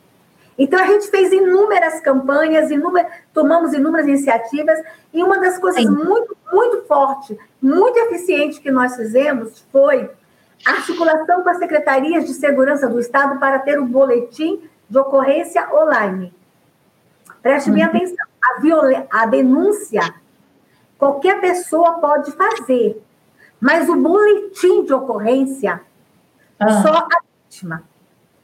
[0.58, 4.80] Então a gente fez inúmeras campanhas, inúmeras, tomamos inúmeras iniciativas,
[5.14, 5.90] e uma das coisas Sim.
[5.90, 10.10] muito, muito forte, muito eficiente que nós fizemos foi
[10.66, 16.34] articulação com as secretarias de segurança do Estado para ter o boletim de ocorrência online.
[17.42, 17.90] Preste bem uhum.
[17.90, 18.26] atenção.
[18.42, 20.14] A, a denúncia,
[20.98, 23.04] qualquer pessoa pode fazer,
[23.60, 25.82] mas o boletim de ocorrência,
[26.60, 26.82] ah.
[26.82, 27.84] só a vítima.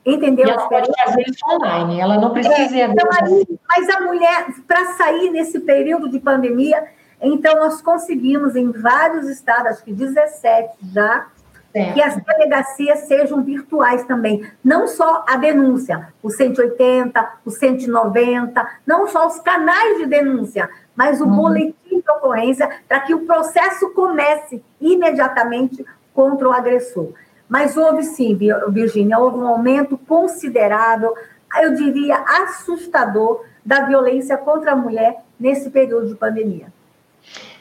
[0.06, 0.48] Entendeu?
[0.48, 4.48] E ela pode fazer isso online, ela não precisa é, então, aí, Mas a mulher,
[4.68, 6.84] para sair nesse período de pandemia,
[7.22, 11.28] então nós conseguimos em vários estados, acho que 17 já,
[11.72, 11.94] Certo.
[11.94, 14.46] Que as delegacias sejam virtuais também.
[14.62, 21.22] Não só a denúncia, o 180, o 190, não só os canais de denúncia, mas
[21.22, 21.36] o uhum.
[21.36, 27.14] boletim de ocorrência, para que o processo comece imediatamente contra o agressor.
[27.52, 28.34] Mas houve sim,
[28.70, 31.14] Virginia, houve um aumento considerável,
[31.62, 36.68] eu diria assustador, da violência contra a mulher nesse período de pandemia.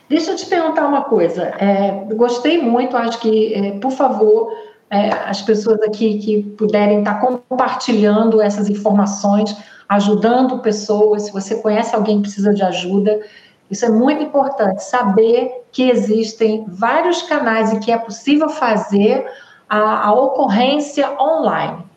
[0.08, 1.42] Deixa eu te perguntar uma coisa.
[1.58, 4.56] É, gostei muito, acho que, é, por favor,
[4.88, 9.56] é, as pessoas aqui que puderem estar compartilhando essas informações,
[9.88, 11.24] ajudando pessoas.
[11.24, 13.20] Se você conhece alguém que precisa de ajuda,
[13.68, 14.84] isso é muito importante.
[14.84, 19.26] Saber que existem vários canais e que é possível fazer
[19.70, 21.88] a, a ocorrência online.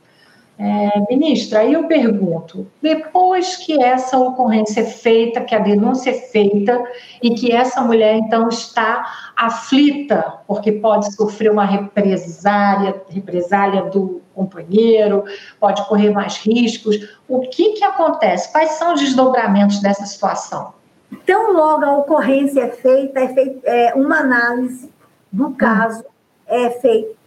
[0.60, 6.14] É, ministra, aí eu pergunto: depois que essa ocorrência é feita, que a denúncia é
[6.14, 6.82] feita,
[7.24, 15.24] e que essa mulher então está aflita, porque pode sofrer uma represália, represália do companheiro,
[15.60, 16.98] pode correr mais riscos,
[17.28, 18.52] o que, que acontece?
[18.52, 20.74] Quais são os desdobramentos dessa situação?
[21.12, 24.92] Então, logo a ocorrência é feita, é feita é, uma análise
[25.32, 26.04] do caso,
[26.48, 27.23] é feita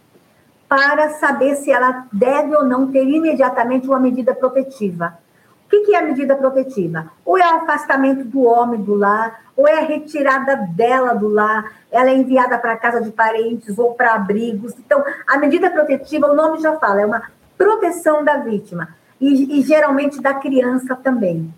[0.67, 5.17] para saber se ela deve ou não ter imediatamente uma medida protetiva.
[5.65, 7.11] O que, é a medida protetiva?
[7.25, 11.73] Ou é o afastamento do homem do lar, ou é a retirada dela do lar,
[11.91, 14.73] ela é enviada para casa de parentes ou para abrigos.
[14.79, 17.23] Então, a medida protetiva, o nome já fala, é uma
[17.57, 18.89] proteção da vítima
[19.19, 21.53] e, e geralmente da criança também.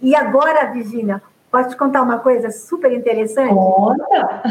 [0.00, 1.20] E agora, Virginia,
[1.50, 3.52] posso te contar uma coisa super interessante?
[3.52, 4.42] Conta!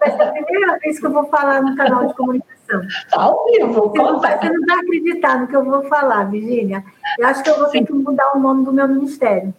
[0.00, 2.82] Essa é a primeira vez que eu vou falar no canal de comunicação.
[3.10, 6.24] Tá ao vivo, você não, vai, você não vai acreditar no que eu vou falar,
[6.24, 6.84] Virginia.
[7.18, 9.54] Eu acho que eu vou ter que mudar o nome do meu ministério.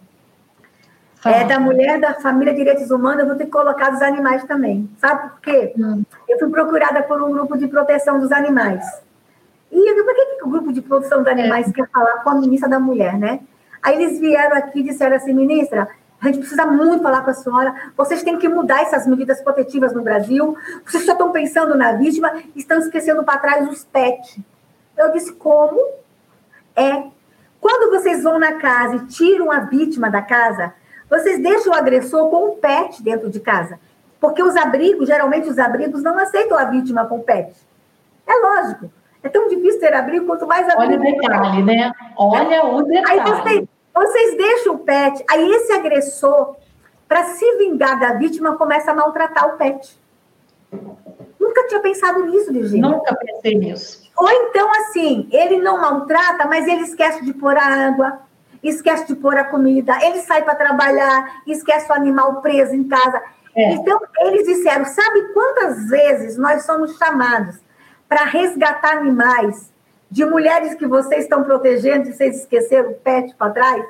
[1.24, 4.90] É da mulher da família Direitos Humanos, eu vou ter que colocar dos animais também.
[4.98, 5.72] Sabe por quê?
[5.78, 6.02] Hum.
[6.28, 8.84] Eu fui procurada por um grupo de proteção dos animais.
[9.72, 11.72] E eu por que, que o grupo de proteção dos animais é.
[11.72, 13.40] quer falar com a ministra da Mulher, né?
[13.82, 15.88] Aí eles vieram aqui e disseram assim, ministra,
[16.24, 17.74] a gente precisa muito falar com a senhora.
[17.96, 20.56] Vocês têm que mudar essas medidas protetivas no Brasil.
[20.84, 24.38] Vocês só estão pensando na vítima e estão esquecendo para trás os pets.
[24.96, 25.78] Eu disse, como?
[26.74, 27.04] É.
[27.60, 30.72] Quando vocês vão na casa e tiram a vítima da casa,
[31.10, 33.78] vocês deixam o agressor com um pet dentro de casa.
[34.18, 37.54] Porque os abrigos, geralmente os abrigos não aceitam a vítima com pet.
[38.26, 38.90] É lógico.
[39.22, 41.02] É tão difícil ter abrigo, quanto mais abrigo.
[41.02, 41.92] Olha o detalhe, né?
[42.16, 43.20] Olha o detalhe.
[43.20, 46.56] Aí vocês, vocês deixam o pet, aí esse agressor,
[47.06, 49.98] para se vingar da vítima, começa a maltratar o pet.
[51.38, 52.88] Nunca tinha pensado nisso, Virginia.
[52.88, 54.10] Nunca pensei nisso.
[54.16, 58.20] Ou então, assim, ele não maltrata, mas ele esquece de pôr a água,
[58.62, 63.22] esquece de pôr a comida, ele sai para trabalhar, esquece o animal preso em casa.
[63.54, 63.72] É.
[63.74, 67.60] Então, eles disseram: sabe quantas vezes nós somos chamados
[68.08, 69.72] para resgatar animais
[70.14, 73.84] de mulheres que vocês estão protegendo e vocês esqueceram o pet para trás?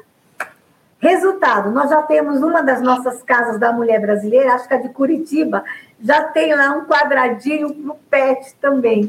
[0.99, 4.89] Resultado, nós já temos uma das nossas casas da mulher brasileira, acho que a de
[4.89, 5.63] Curitiba,
[6.03, 9.07] já tem lá um quadradinho no pet também.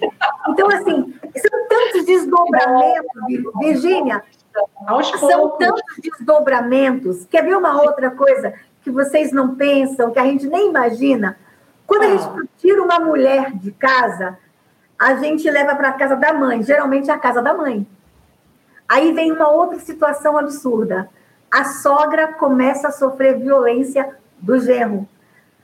[0.50, 3.22] Então, assim, são tantos desdobramentos,
[3.62, 4.22] Virgínia,
[5.18, 7.26] são tantos desdobramentos.
[7.32, 8.54] Quer ver uma outra coisa
[8.84, 11.38] que vocês não pensam, que a gente nem imagina?
[11.88, 12.44] Quando a gente ah.
[12.58, 14.38] tira uma mulher de casa,
[14.98, 17.86] a gente leva para a casa da mãe, geralmente é a casa da mãe.
[18.88, 21.10] Aí vem uma outra situação absurda.
[21.52, 25.08] A sogra começa a sofrer violência do genro.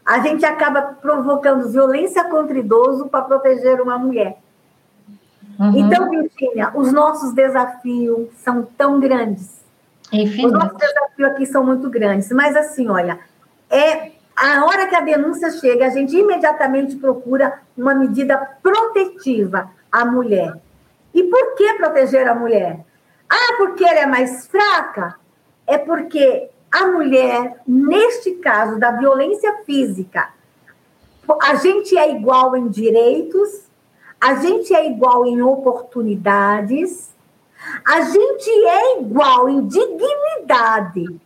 [0.05, 4.37] A gente acaba provocando violência contra idoso para proteger uma mulher.
[5.59, 5.77] Uhum.
[5.77, 9.61] Então, Virginia, os nossos desafios são tão grandes.
[10.11, 10.47] Enfim.
[10.47, 12.31] Os nossos desafios aqui são muito grandes.
[12.31, 13.19] Mas, assim, olha,
[13.69, 20.05] é a hora que a denúncia chega, a gente imediatamente procura uma medida protetiva à
[20.05, 20.55] mulher.
[21.13, 22.79] E por que proteger a mulher?
[23.29, 25.15] Ah, porque ela é mais fraca?
[25.67, 30.29] É porque a mulher, neste caso da violência física,
[31.41, 33.69] a gente é igual em direitos,
[34.19, 37.13] a gente é igual em oportunidades,
[37.85, 41.19] a gente é igual em dignidade.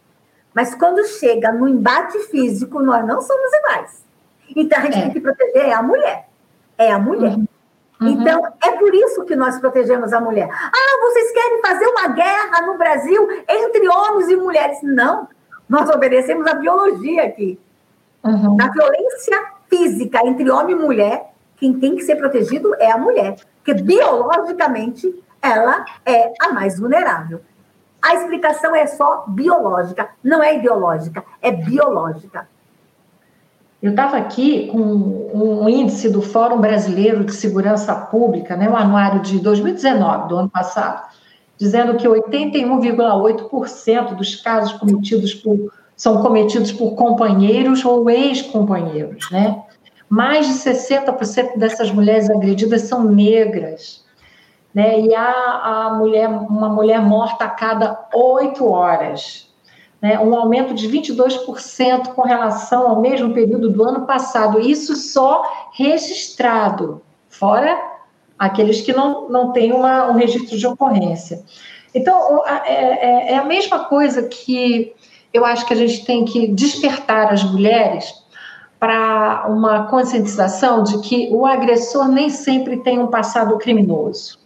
[0.56, 4.06] Mas quando chega no embate físico, nós não somos iguais.
[4.56, 5.02] Então a gente é.
[5.02, 6.30] tem que proteger a mulher.
[6.78, 7.36] É a mulher.
[7.36, 7.48] Uhum.
[8.00, 8.10] Uhum.
[8.10, 10.50] Então, é por isso que nós protegemos a mulher.
[10.52, 14.80] Ah, vocês querem fazer uma guerra no Brasil entre homens e mulheres?
[14.82, 15.28] Não.
[15.68, 17.60] Nós obedecemos a biologia aqui.
[18.24, 18.56] Uhum.
[18.56, 23.36] Na violência física entre homem e mulher, quem tem que ser protegido é a mulher.
[23.64, 27.42] Porque biologicamente ela é a mais vulnerável.
[28.06, 32.48] A explicação é só biológica, não é ideológica, é biológica.
[33.82, 39.22] Eu estava aqui com um índice do Fórum Brasileiro de Segurança Pública, né, o anuário
[39.22, 41.02] de 2019, do ano passado,
[41.58, 49.64] dizendo que 81,8% dos casos cometidos por, são cometidos por companheiros ou ex-companheiros, né?
[50.08, 54.05] Mais de 60% dessas mulheres agredidas são negras
[54.76, 55.00] né?
[55.00, 59.50] E a, a mulher, uma mulher morta a cada oito horas,
[60.02, 60.20] né?
[60.20, 64.60] Um aumento de 22% com relação ao mesmo período do ano passado.
[64.60, 67.96] Isso só registrado, fora
[68.38, 71.42] aqueles que não, não têm uma, um registro de ocorrência.
[71.94, 74.94] Então, é, é, é a mesma coisa que
[75.34, 78.14] eu acho que a gente tem que despertar as mulheres
[78.78, 84.45] para uma conscientização de que o agressor nem sempre tem um passado criminoso.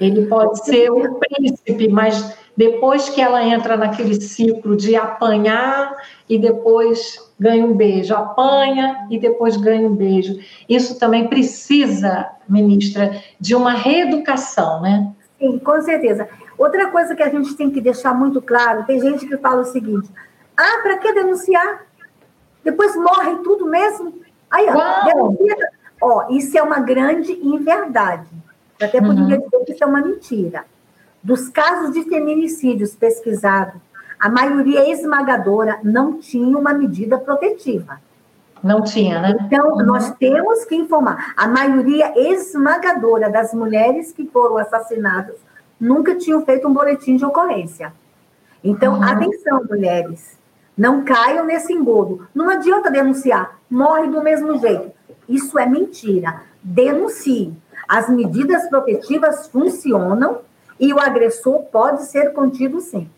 [0.00, 5.94] Ele pode ser o príncipe, mas depois que ela entra naquele ciclo de apanhar
[6.28, 10.38] e depois ganha um beijo, apanha e depois ganha um beijo.
[10.68, 15.12] Isso também precisa, ministra, de uma reeducação, né?
[15.38, 16.28] Sim, com certeza.
[16.56, 19.66] Outra coisa que a gente tem que deixar muito claro, tem gente que fala o
[19.66, 20.08] seguinte:
[20.56, 21.84] ah, para que denunciar?
[22.64, 24.14] Depois morre tudo mesmo?
[24.50, 25.70] Aí, ó, denuncia.
[26.00, 28.26] Ó, isso é uma grande inverdade.
[28.80, 29.44] Até poderia uhum.
[29.44, 30.64] dizer que isso é uma mentira.
[31.22, 33.80] dos casos de feminicídios pesquisados,
[34.18, 38.00] a maioria esmagadora não tinha uma medida protetiva.
[38.62, 39.36] Não tinha, né?
[39.40, 39.84] Então, uhum.
[39.84, 41.34] nós temos que informar.
[41.36, 45.36] A maioria esmagadora das mulheres que foram assassinadas
[45.78, 47.92] nunca tinham feito um boletim de ocorrência.
[48.64, 49.02] Então, uhum.
[49.02, 50.36] atenção, mulheres.
[50.76, 52.26] Não caiam nesse engodo.
[52.34, 53.58] Não adianta denunciar.
[53.70, 54.90] Morre do mesmo jeito.
[55.28, 56.42] Isso é mentira.
[56.62, 57.52] Denuncie.
[57.88, 60.40] As medidas protetivas funcionam
[60.78, 63.08] e o agressor pode ser contido sim.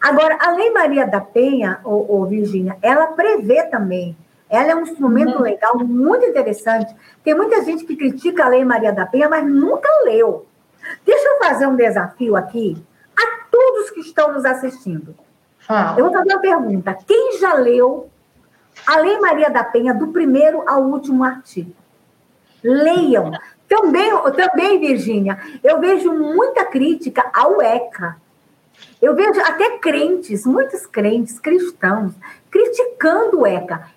[0.00, 4.16] Agora, a Lei Maria da Penha, ou, Virgínia, ela prevê também,
[4.48, 5.42] ela é um instrumento uhum.
[5.42, 6.94] legal muito interessante.
[7.24, 10.46] Tem muita gente que critica a Lei Maria da Penha, mas nunca leu.
[11.04, 12.76] Deixa eu fazer um desafio aqui
[13.16, 15.14] a todos que estão nos assistindo.
[15.68, 15.94] Ah.
[15.98, 16.96] Eu vou fazer uma pergunta.
[17.06, 18.08] Quem já leu
[18.86, 21.72] a Lei Maria da Penha do primeiro ao último artigo?
[22.62, 23.32] Leiam.
[23.68, 28.16] Também, também Virgínia, eu vejo muita crítica ao ECA.
[29.00, 32.12] Eu vejo até crentes, muitos crentes cristãos,
[32.50, 33.88] criticando o ECA.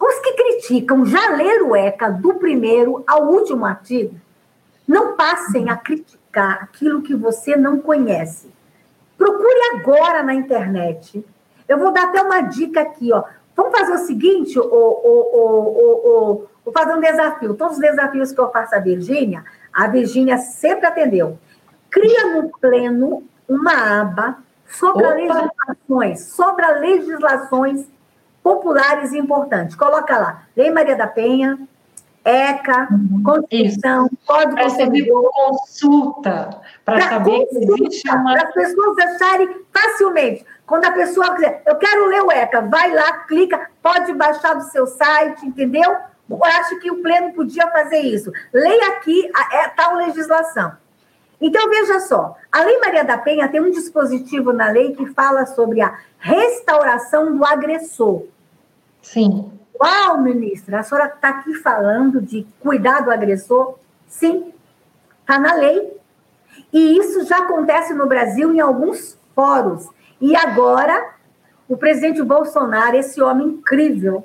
[0.00, 4.14] Os que criticam já leram o ECA do primeiro ao último artigo.
[4.86, 8.48] Não passem a criticar aquilo que você não conhece.
[9.18, 11.24] Procure agora na internet.
[11.68, 13.24] Eu vou dar até uma dica aqui, ó.
[13.56, 17.54] Vamos fazer o seguinte, o, o, o, vou fazer um desafio.
[17.54, 21.38] Todos os desafios que eu faço a Virgínia, a Virgínia sempre atendeu.
[21.88, 27.86] Cria no pleno uma aba sobre legislações, sobre legislações
[28.42, 29.76] populares importantes.
[29.76, 31.56] Coloca lá, Lei Maria da Penha,
[32.24, 33.22] ECA, uhum.
[33.22, 34.18] Constituição, Isso.
[34.26, 35.30] Código Consumidor.
[35.32, 38.32] consulta, para saber consulta, que existe uma...
[38.32, 40.44] Para as pessoas acharem facilmente.
[40.66, 44.64] Quando a pessoa quiser, eu quero ler o ECA, vai lá, clica, pode baixar do
[44.64, 45.96] seu site, entendeu?
[46.28, 48.32] Eu acho que o Pleno podia fazer isso.
[48.52, 50.72] Leia aqui a, a é, tal legislação.
[51.40, 55.44] Então, veja só, a Lei Maria da Penha tem um dispositivo na lei que fala
[55.44, 58.24] sobre a restauração do agressor.
[59.02, 59.52] Sim.
[59.78, 63.78] Uau, ministra, a senhora está aqui falando de cuidar do agressor?
[64.08, 64.52] Sim,
[65.20, 65.94] está na lei.
[66.72, 69.86] E isso já acontece no Brasil em alguns fóruns.
[70.18, 71.14] E agora,
[71.68, 74.24] o presidente Bolsonaro, esse homem incrível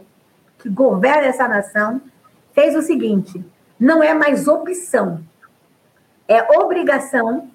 [0.62, 1.99] que governa essa nação,
[2.53, 3.43] fez o seguinte:
[3.80, 5.22] não é mais opção,
[6.28, 7.49] é obrigação.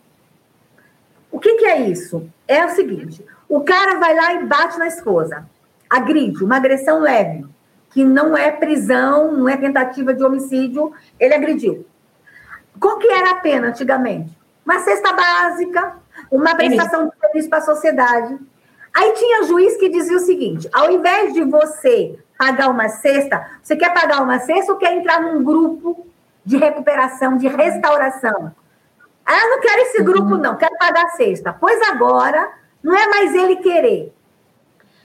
[1.30, 2.28] O que, que é isso?
[2.48, 5.48] É o seguinte: o cara vai lá e bate na esposa,
[5.88, 7.46] agride, uma agressão leve,
[7.90, 11.86] que não é prisão, não é tentativa de homicídio, ele agrediu.
[12.78, 14.36] Qual que era a pena antigamente?
[14.64, 15.96] Uma cesta básica,
[16.30, 18.36] uma prestação de serviço para a sociedade.
[18.92, 23.76] Aí tinha juiz que dizia o seguinte: ao invés de você pagar uma cesta, você
[23.76, 26.06] quer pagar uma cesta ou quer entrar num grupo
[26.44, 28.52] de recuperação, de restauração?
[29.24, 30.40] Ah, não quero esse grupo, uhum.
[30.40, 31.52] não, quero pagar a cesta.
[31.52, 32.48] Pois agora,
[32.82, 34.14] não é mais ele querer.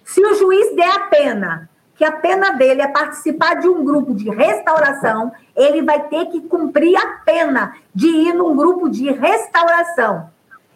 [0.04, 4.14] Se o juiz der a pena, que a pena dele é participar de um grupo
[4.14, 10.30] de restauração, ele vai ter que cumprir a pena de ir num grupo de restauração.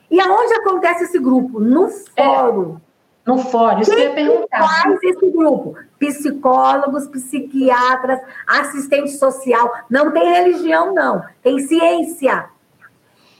[0.09, 1.59] E aonde acontece esse grupo?
[1.59, 2.77] No fórum.
[3.25, 4.59] No fórum, isso Quem que eu ia perguntar.
[4.59, 5.75] faz esse grupo?
[5.97, 9.73] Psicólogos, psiquiatras, assistente social.
[9.89, 11.23] Não tem religião, não.
[11.41, 12.45] Tem ciência.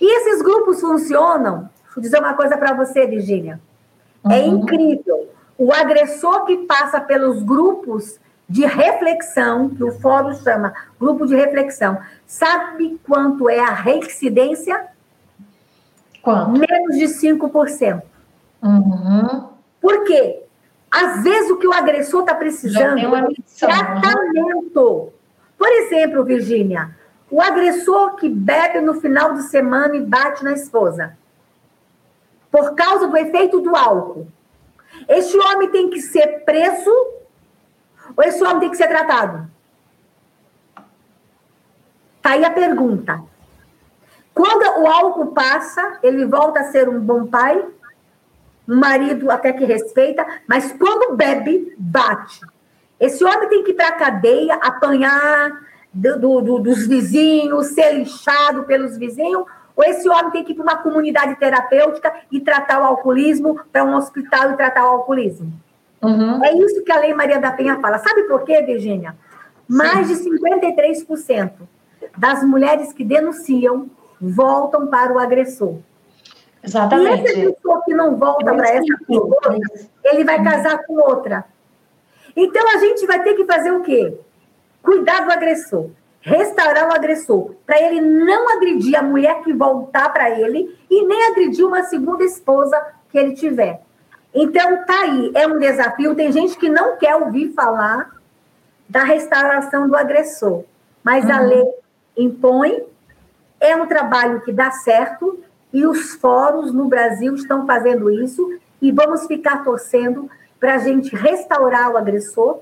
[0.02, 1.70] E esses grupos funcionam.
[1.96, 3.60] Vou dizer uma coisa para você, Virginia.
[4.24, 4.34] É uhum.
[4.34, 5.30] É incrível.
[5.58, 8.20] O agressor que passa pelos grupos
[8.50, 14.88] de reflexão, que o fórum chama grupo de reflexão, sabe quanto é a reincidência?
[16.22, 16.52] Quanto?
[16.52, 18.02] Menos de 5%.
[18.64, 19.55] Uhum.
[19.86, 20.42] Por quê?
[20.90, 23.28] Às vezes o que o agressor está precisando é né?
[23.60, 25.14] tratamento.
[25.56, 26.90] Por exemplo, Virgínia,
[27.30, 31.16] o agressor que bebe no final de semana e bate na esposa.
[32.50, 34.28] Por causa do efeito do álcool.
[35.08, 36.90] Esse homem tem que ser preso
[38.18, 39.48] ou esse homem tem que ser tratado?
[42.24, 43.22] Tá aí a pergunta.
[44.34, 47.64] Quando o álcool passa, ele volta a ser um bom pai,
[48.68, 52.42] um marido até que respeita, mas quando bebe, bate.
[53.00, 55.52] Esse homem tem que ir para a cadeia, apanhar,
[55.94, 59.46] do, do, dos vizinhos, ser lixado pelos vizinhos,
[59.76, 63.84] ou esse homem tem que ir para uma comunidade terapêutica e tratar o alcoolismo, para
[63.84, 65.52] um hospital e tratar o alcoolismo.
[66.02, 66.44] Uhum.
[66.44, 67.98] É isso que a Lei Maria da Penha fala.
[67.98, 69.16] Sabe por quê, Virgínia?
[69.68, 71.52] Mais de 53%
[72.18, 73.90] das mulheres que denunciam
[74.22, 75.78] voltam para o agressor.
[76.66, 77.24] Exatamente.
[77.24, 79.58] E essa pessoa que não volta para essa pessoa,
[80.04, 81.46] ele vai casar com outra.
[82.36, 84.18] Então a gente vai ter que fazer o quê?
[84.86, 85.90] cuidar do agressor,
[86.22, 91.32] restaurar o agressor, para ele não agredir a mulher que voltar para ele e nem
[91.32, 93.82] agredir uma segunda esposa que ele tiver.
[94.34, 96.14] Então, tá aí, é um desafio.
[96.14, 98.12] Tem gente que não quer ouvir falar
[98.88, 100.64] da restauração do agressor,
[101.04, 101.34] mas uhum.
[101.34, 101.66] a lei
[102.16, 102.84] impõe,
[103.60, 105.40] é um trabalho que dá certo
[105.76, 111.14] e os fóruns no Brasil estão fazendo isso e vamos ficar torcendo para a gente
[111.14, 112.62] restaurar o agressor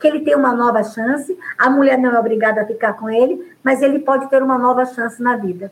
[0.00, 3.54] que ele tem uma nova chance, a mulher não é obrigada a ficar com ele,
[3.62, 5.70] mas ele pode ter uma nova chance na vida.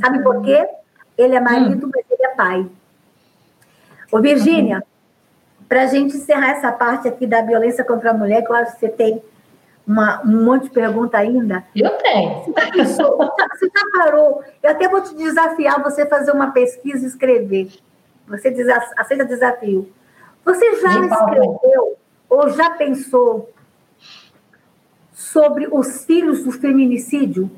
[0.00, 0.66] Sabe por quê?
[1.18, 2.66] Ele é marido, mas ele é pai.
[4.10, 4.82] Ô, Virgínia,
[5.68, 8.72] para a gente encerrar essa parte aqui da violência contra a mulher, que eu acho
[8.72, 9.22] que você tem
[9.86, 11.64] uma, um monte de pergunta ainda.
[11.74, 12.42] Eu tenho.
[12.44, 14.42] Você já parou?
[14.62, 17.70] Eu até vou te desafiar você fazer uma pesquisa e escrever.
[18.26, 18.48] Você
[18.96, 19.92] aceita desafio.
[20.44, 21.96] Você já escreveu
[22.28, 23.50] ou já pensou
[25.12, 27.50] sobre os filhos do feminicídio.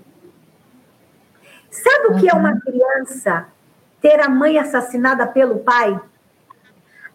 [1.71, 2.61] Sabe o que é uma uhum.
[2.61, 3.47] criança
[4.01, 5.99] ter a mãe assassinada pelo pai?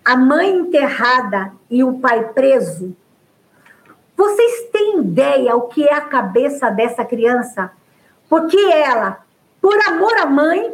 [0.03, 2.95] A mãe enterrada e o pai preso?
[4.15, 7.71] Vocês têm ideia o que é a cabeça dessa criança?
[8.29, 9.19] Porque ela,
[9.61, 10.73] por amor à mãe,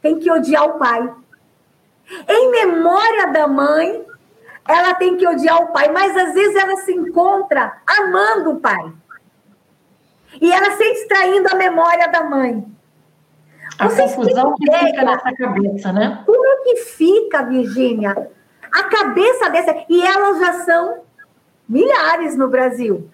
[0.00, 1.12] tem que odiar o pai.
[2.28, 4.04] Em memória da mãe,
[4.68, 8.92] ela tem que odiar o pai, mas às vezes ela se encontra amando o pai.
[10.40, 12.64] E ela se extraindo a memória da mãe.
[13.78, 16.22] A Vocês confusão que fica nessa cabeça, né?
[16.24, 18.30] Como que fica, Virgínia?
[18.72, 19.84] A cabeça dessa.
[19.88, 21.05] E elas já são
[21.68, 23.08] milhares no Brasil.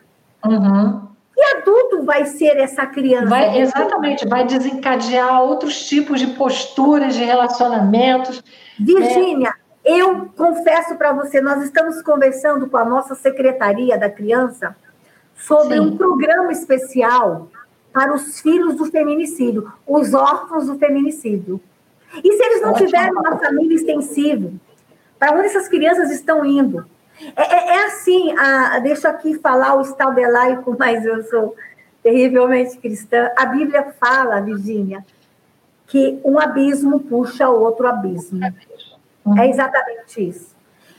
[0.44, 1.03] Uhum.
[1.36, 3.26] E adulto vai ser essa criança?
[3.26, 8.42] Vai, exatamente, vai desencadear outros tipos de posturas, de relacionamentos.
[8.78, 9.55] Virgínia, né?
[9.84, 14.76] eu confesso para você, nós estamos conversando com a nossa secretaria da criança
[15.34, 15.80] sobre Sim.
[15.80, 17.48] um programa especial
[17.92, 21.61] para os filhos do feminicídio, os órfãos do feminicídio.
[22.22, 22.86] E se eles não Ótimo.
[22.86, 24.50] tiverem uma família extensiva,
[25.18, 26.84] para onde essas crianças estão indo?
[27.36, 31.54] É, é, é assim, a, deixa aqui falar o estado laico, mas eu sou
[32.02, 33.30] terrivelmente cristã.
[33.36, 35.04] A Bíblia fala, Virgínia,
[35.86, 38.40] que um abismo puxa outro abismo.
[39.24, 39.38] Uhum.
[39.38, 40.52] É exatamente isso.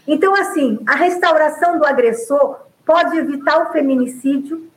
[0.07, 4.70] Então, assim, a restauração do agressor pode evitar o feminicídio,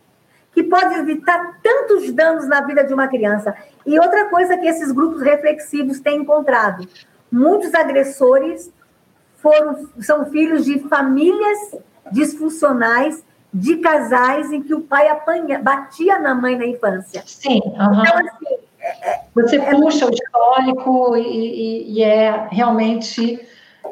[0.52, 3.54] que pode evitar tantos danos na vida de uma criança.
[3.84, 6.88] E outra coisa que esses grupos reflexivos têm encontrado:
[7.30, 8.72] muitos agressores
[9.36, 11.76] foram, são filhos de famílias
[12.12, 17.22] disfuncionais, de casais em que o pai apanha, batia na mãe na infância.
[17.26, 17.60] Sim.
[17.64, 18.02] Uhum.
[18.02, 18.66] Então, assim.
[18.78, 23.40] É, é, Você é, puxa o histórico e, e, e é realmente.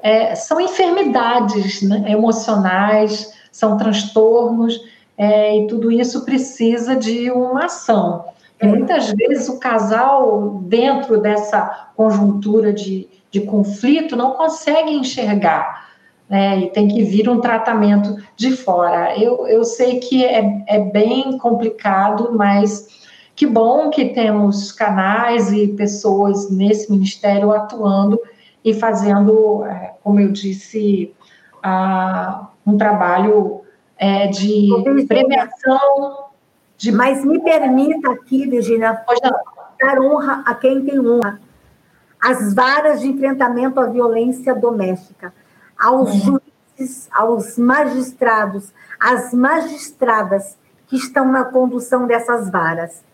[0.03, 4.81] É, são enfermidades né, emocionais são transtornos,
[5.17, 8.25] é, e tudo isso precisa de uma ação.
[8.61, 15.93] E muitas vezes o casal, dentro dessa conjuntura de, de conflito, não consegue enxergar.
[16.27, 19.15] Né, e tem que vir um tratamento de fora.
[19.19, 22.89] Eu, eu sei que é, é bem complicado, mas
[23.37, 28.19] que bom que temos canais e pessoas nesse ministério atuando
[28.65, 31.13] e fazendo, é, como eu disse,
[31.63, 33.61] a, um trabalho
[33.99, 34.71] é, de
[35.07, 36.31] prevenção.
[36.79, 36.91] De...
[36.91, 38.99] Mas me permita aqui, Virginia,
[39.79, 41.44] dar honra a quem tem honra.
[42.27, 45.35] As varas de enfrentamento à violência doméstica,
[45.79, 46.41] aos uhum.
[46.79, 50.57] juízes, aos magistrados, às magistradas
[50.87, 53.05] que estão na condução dessas varas.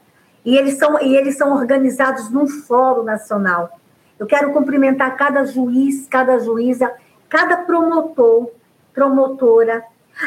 [0.44, 3.80] E eles são, e eles são organizados num fórum nacional.
[4.16, 6.88] Eu quero cumprimentar cada juiz, cada juíza,
[7.28, 8.48] cada promotor,
[8.94, 9.82] promotora,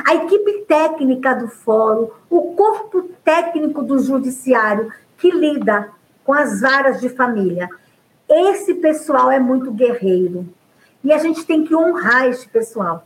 [0.05, 5.89] a equipe técnica do fórum, o corpo técnico do judiciário que lida
[6.25, 7.69] com as varas de família.
[8.35, 10.49] Esse pessoal é muito guerreiro.
[11.03, 13.05] E a gente tem que honrar esse pessoal.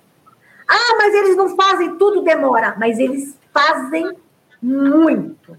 [0.66, 2.76] Ah, mas eles não fazem tudo, demora.
[2.80, 4.16] Mas eles fazem
[4.62, 5.58] muito.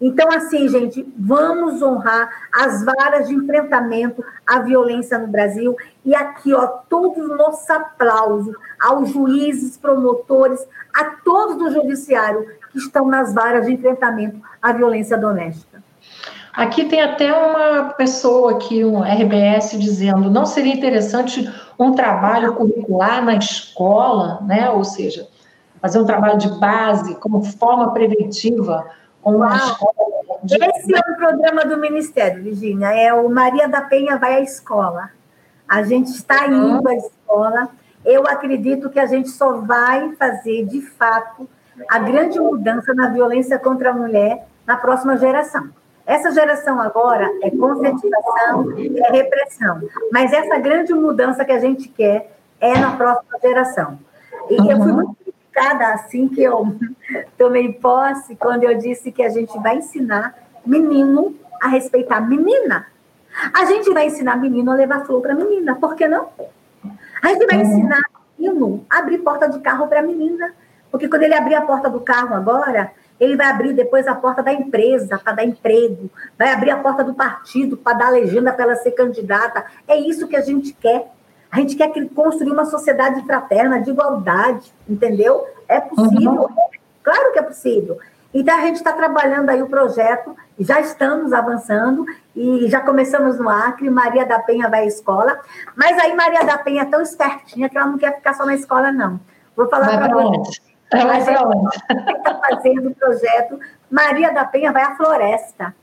[0.00, 5.76] Então, assim, gente, vamos honrar as varas de enfrentamento à violência no Brasil.
[6.04, 12.78] E aqui, ó, todo o nosso aplauso aos juízes, promotores, a todos do judiciário que
[12.78, 15.82] estão nas varas de enfrentamento à violência doméstica.
[16.52, 23.24] Aqui tem até uma pessoa aqui, um RBS, dizendo: não seria interessante um trabalho curricular
[23.24, 24.70] na escola, né?
[24.70, 25.26] Ou seja,
[25.80, 28.86] fazer um trabalho de base como forma preventiva
[29.24, 29.92] uma escola.
[30.42, 30.56] De...
[30.56, 32.88] Esse é um programa do Ministério, Virginia.
[32.88, 35.10] É o Maria da Penha vai à escola.
[35.66, 37.68] A gente está indo à escola.
[38.04, 41.48] Eu acredito que a gente só vai fazer, de fato,
[41.88, 45.70] a grande mudança na violência contra a mulher na próxima geração.
[46.06, 49.80] Essa geração agora é conscientização, é repressão.
[50.10, 53.98] Mas essa grande mudança que a gente quer é na próxima geração.
[54.50, 54.70] E uhum.
[54.70, 56.76] eu fui muito criticada assim que eu
[57.38, 60.34] tomei posse, quando eu disse que a gente vai ensinar
[60.66, 62.86] menino a respeitar menina.
[63.54, 66.28] A gente vai ensinar menino a levar flor para menina, por que não?
[67.22, 67.62] A gente vai uhum.
[67.62, 68.02] ensinar
[68.38, 70.52] menino a abrir porta de carro para menina.
[70.90, 74.42] Porque quando ele abrir a porta do carro agora, ele vai abrir depois a porta
[74.42, 78.64] da empresa para dar emprego, vai abrir a porta do partido para dar legenda para
[78.64, 79.64] ela ser candidata.
[79.86, 81.10] É isso que a gente quer.
[81.50, 85.46] A gente quer construir uma sociedade fraterna, de igualdade, entendeu?
[85.68, 86.48] É possível, uhum.
[87.02, 87.98] claro que é possível.
[88.34, 93.48] Então, a gente está trabalhando aí o projeto, já estamos avançando, e já começamos no
[93.48, 95.38] Acre, Maria da Penha vai à escola,
[95.76, 98.54] mas aí Maria da Penha é tão espertinha que ela não quer ficar só na
[98.54, 99.20] escola, não.
[99.54, 100.71] Vou falar para vocês.
[100.92, 103.58] A gente está fazendo o projeto
[103.92, 105.74] Maria da Penha vai à floresta.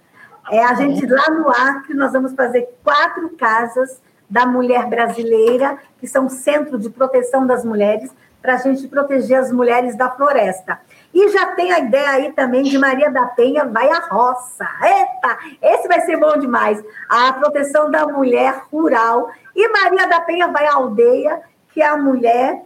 [0.51, 6.07] É, a gente lá no Acre, nós vamos fazer quatro casas da mulher brasileira, que
[6.07, 8.11] são centro de proteção das mulheres,
[8.41, 10.79] para a gente proteger as mulheres da floresta.
[11.13, 14.65] E já tem a ideia aí também de Maria da Penha vai à roça.
[14.81, 16.81] Eita, esse vai ser bom demais.
[17.07, 19.29] A proteção da mulher rural.
[19.55, 21.41] E Maria da Penha vai à aldeia,
[21.73, 22.63] que é a mulher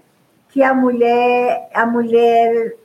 [0.54, 2.76] que a mulher, a mulher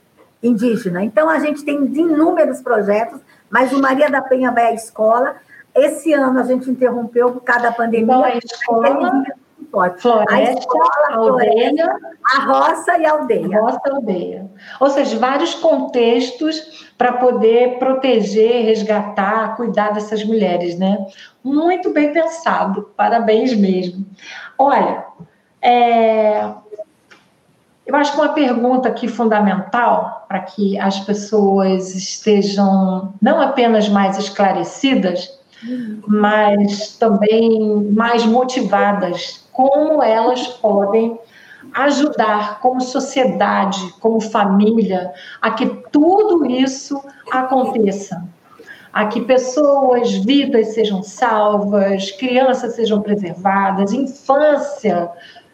[0.43, 1.05] indígena.
[1.05, 3.21] Então, a gente tem inúmeros projetos,
[3.51, 5.37] mas o Maria da Penha vai à escola.
[5.75, 8.15] Esse ano a gente interrompeu por causa da pandemia.
[8.15, 13.61] Então, a escola, floresta, a, escola, a aldeia, a roça e a aldeia.
[13.61, 14.51] Roça e aldeia.
[14.81, 21.07] Ou seja, vários contextos para poder proteger, resgatar, cuidar dessas mulheres, né?
[21.45, 24.07] Muito bem pensado, parabéns mesmo.
[24.57, 25.05] Olha,
[25.61, 26.51] é,
[27.89, 34.19] eu acho que uma pergunta aqui fundamental para que as pessoas estejam não apenas mais
[34.19, 35.33] esclarecidas,
[36.07, 41.19] mas também mais motivadas, como elas podem
[41.73, 45.11] ajudar como sociedade, como família,
[45.41, 47.03] a que tudo isso
[47.33, 48.23] aconteça.
[48.93, 55.11] A que pessoas, vidas sejam salvas, crianças sejam preservadas, infância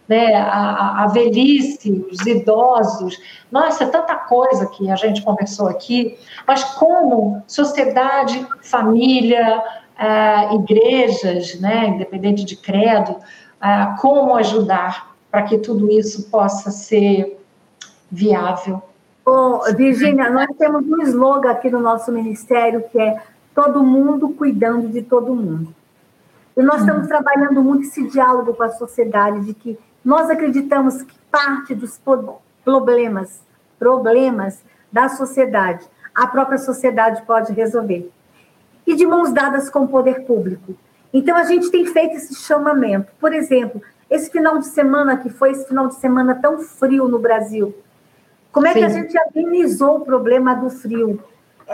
[0.08, 3.18] né, a, a, velhice, os idosos.
[3.50, 9.62] Nossa, é tanta coisa que a gente conversou aqui, mas como sociedade, família,
[9.98, 13.16] é, igrejas, né, independente de credo,
[13.62, 17.40] é, como ajudar para que tudo isso possa ser
[18.10, 18.82] viável.
[19.26, 23.22] Oh, Virginia, nós temos um slogan aqui no nosso ministério que é
[23.54, 25.74] todo mundo cuidando de todo mundo.
[26.56, 27.08] E nós estamos hum.
[27.08, 32.00] trabalhando muito esse diálogo com a sociedade de que nós acreditamos que parte dos
[32.64, 33.40] problemas,
[33.78, 34.62] problemas
[34.92, 38.10] da sociedade, a própria sociedade pode resolver.
[38.86, 40.76] E de mãos dadas com o poder público.
[41.12, 43.10] Então, a gente tem feito esse chamamento.
[43.18, 47.18] Por exemplo, esse final de semana que foi esse final de semana tão frio no
[47.18, 47.74] Brasil,
[48.52, 48.78] como é Sim.
[48.78, 51.20] que a gente amenizou o problema do frio?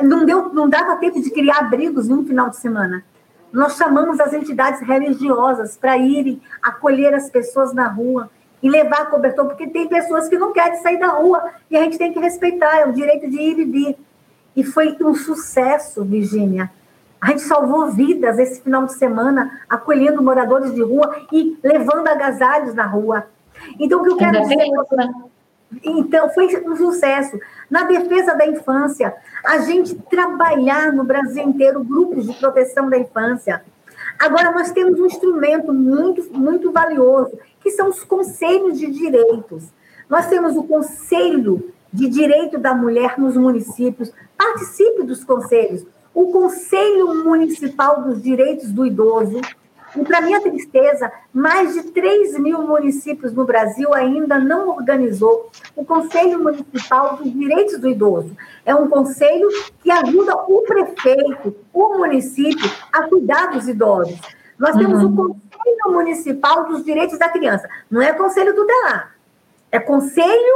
[0.03, 3.05] Não, deu, não dava tempo de criar abrigos num final de semana.
[3.53, 8.31] Nós chamamos as entidades religiosas para irem acolher as pessoas na rua
[8.63, 11.99] e levar cobertor, porque tem pessoas que não querem sair da rua e a gente
[11.99, 13.99] tem que respeitar, é o direito de ir e vir.
[14.55, 16.71] E foi um sucesso, Virgínia.
[17.21, 22.75] A gente salvou vidas esse final de semana, acolhendo moradores de rua e levando agasalhos
[22.75, 23.27] na rua.
[23.79, 24.57] Então, o que eu quero dizer.
[25.85, 27.39] Então, foi um sucesso.
[27.71, 29.15] Na defesa da infância,
[29.45, 33.63] a gente trabalhar no Brasil inteiro grupos de proteção da infância.
[34.19, 39.65] Agora, nós temos um instrumento muito, muito valioso, que são os conselhos de direitos.
[40.09, 44.13] Nós temos o Conselho de Direito da Mulher nos municípios.
[44.37, 45.87] Participe dos conselhos.
[46.13, 49.41] O Conselho Municipal dos Direitos do Idoso,
[49.97, 55.85] e, para minha tristeza, mais de 3 mil municípios no Brasil ainda não organizou o
[55.85, 58.37] Conselho Municipal dos Direitos do Idoso.
[58.65, 59.49] É um conselho
[59.83, 64.21] que ajuda o prefeito, o município, a cuidar dos idosos.
[64.59, 65.13] Nós temos uhum.
[65.13, 67.69] o Conselho Municipal dos Direitos da Criança.
[67.91, 69.15] Não é Conselho do DELAR.
[69.73, 70.55] É Conselho,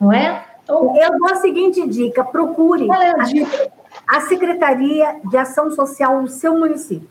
[0.00, 0.44] não é?
[0.62, 3.70] Então, eu dou a seguinte dica: procure é a, dica?
[4.08, 7.10] a Secretaria de Ação Social do seu município.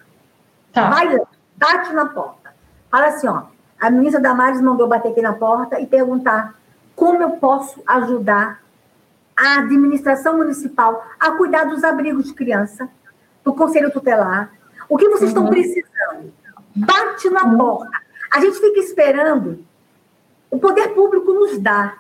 [0.72, 0.90] Tá.
[0.90, 1.20] Vai,
[1.56, 2.43] bate na porta.
[2.94, 3.46] Fala assim, ó,
[3.82, 6.54] a ministra Damares mandou bater aqui na porta e perguntar
[6.96, 8.62] como eu posso ajudar
[9.36, 12.88] a administração municipal a cuidar dos abrigos de criança,
[13.44, 14.52] do conselho tutelar.
[14.88, 15.40] O que vocês uhum.
[15.40, 16.32] estão precisando?
[16.76, 17.58] Bate na uhum.
[17.58, 17.98] porta.
[18.32, 19.66] A gente fica esperando
[20.52, 21.98] o poder público nos dar.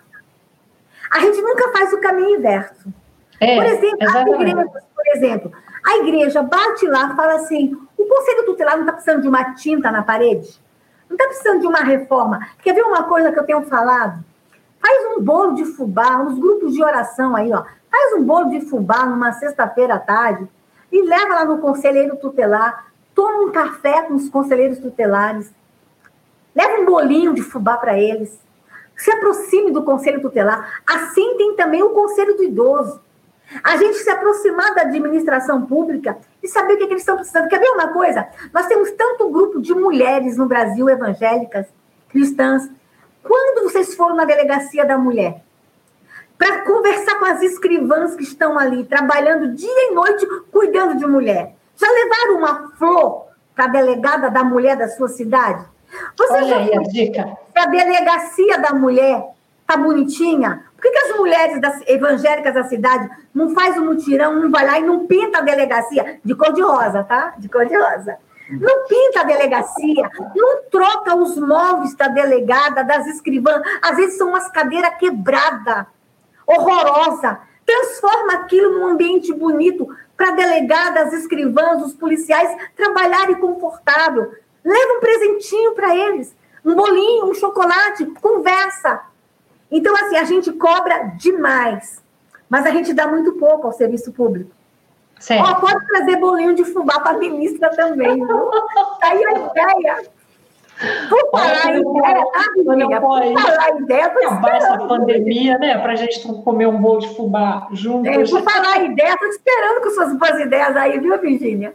[1.09, 2.93] A gente nunca faz o caminho inverso.
[3.39, 4.35] É, por exemplo, exatamente.
[4.35, 5.51] as igrejas, por exemplo,
[5.83, 9.89] a igreja bate lá, fala assim: o conselho tutelar não está precisando de uma tinta
[9.89, 10.61] na parede?
[11.09, 12.47] Não está precisando de uma reforma?
[12.61, 14.23] Quer ver uma coisa que eu tenho falado?
[14.81, 17.63] Faz um bolo de fubá, uns grupos de oração aí, ó.
[17.89, 20.47] Faz um bolo de fubá numa sexta-feira à tarde
[20.91, 22.87] e leva lá no conselheiro tutelar.
[23.15, 25.53] Toma um café com os conselheiros tutelares.
[26.55, 28.39] Leva um bolinho de fubá para eles.
[28.95, 30.81] Se aproxime do conselho tutelar.
[30.85, 32.99] Assim tem também o conselho do idoso.
[33.61, 37.17] A gente se aproximar da administração pública e saber o que, é que eles estão
[37.17, 37.49] precisando.
[37.49, 38.27] Quer ver uma coisa?
[38.53, 41.67] Nós temos tanto grupo de mulheres no Brasil, evangélicas,
[42.09, 42.69] cristãs.
[43.21, 45.43] Quando vocês foram na delegacia da mulher?
[46.37, 51.55] Para conversar com as escrivãs que estão ali, trabalhando dia e noite, cuidando de mulher.
[51.75, 55.65] Já levaram uma flor para a delegada da mulher da sua cidade?
[56.17, 57.37] Você Olha já aí a dica.
[57.55, 59.23] A delegacia da mulher
[59.65, 60.65] tá bonitinha?
[60.83, 64.79] Por que, as mulheres das, evangélicas da cidade não faz um mutirão, não vai lá
[64.79, 67.33] e não pinta a delegacia de cor de rosa, tá?
[67.37, 68.17] De cor de rosa.
[68.49, 73.61] Não pinta a delegacia, não troca os móveis da delegada, das escrivãs.
[73.81, 75.85] Às vezes são umas cadeiras quebradas,
[76.45, 77.39] horrorosa.
[77.65, 79.87] Transforma aquilo num ambiente bonito
[80.17, 84.33] para delegadas, escrivãs, os policiais trabalharem confortável.
[84.65, 86.35] Leva um presentinho para eles,
[86.65, 89.12] um bolinho, um chocolate, conversa.
[89.75, 92.01] Então, assim, a gente cobra demais,
[92.47, 94.51] mas a gente dá muito pouco ao serviço público.
[95.19, 95.43] Certo.
[95.43, 98.51] Ó, pode trazer bolinho de fubá para a ministra também, viu?
[98.99, 100.03] Tá aí a ideia.
[101.09, 103.01] Por falar em ideia, tá, amiga?
[103.01, 105.77] Por falar ideia, tô acabar essa pandemia, né?
[105.77, 108.11] Para a gente comer um bolo de fubá juntos.
[108.11, 111.73] É, por falar ideia, tô esperando com suas boas ideias aí, viu, Virginia?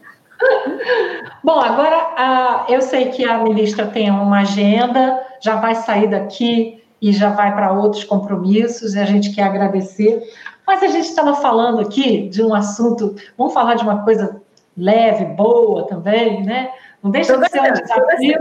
[1.42, 7.12] Bom, agora eu sei que a ministra tem uma agenda, já vai sair daqui e
[7.12, 10.22] já vai para outros compromissos, e a gente quer agradecer.
[10.66, 14.40] Mas a gente estava falando aqui de um assunto, vamos falar de uma coisa
[14.76, 16.70] leve, boa também, né?
[17.02, 18.38] Não deixa de ser um desafio.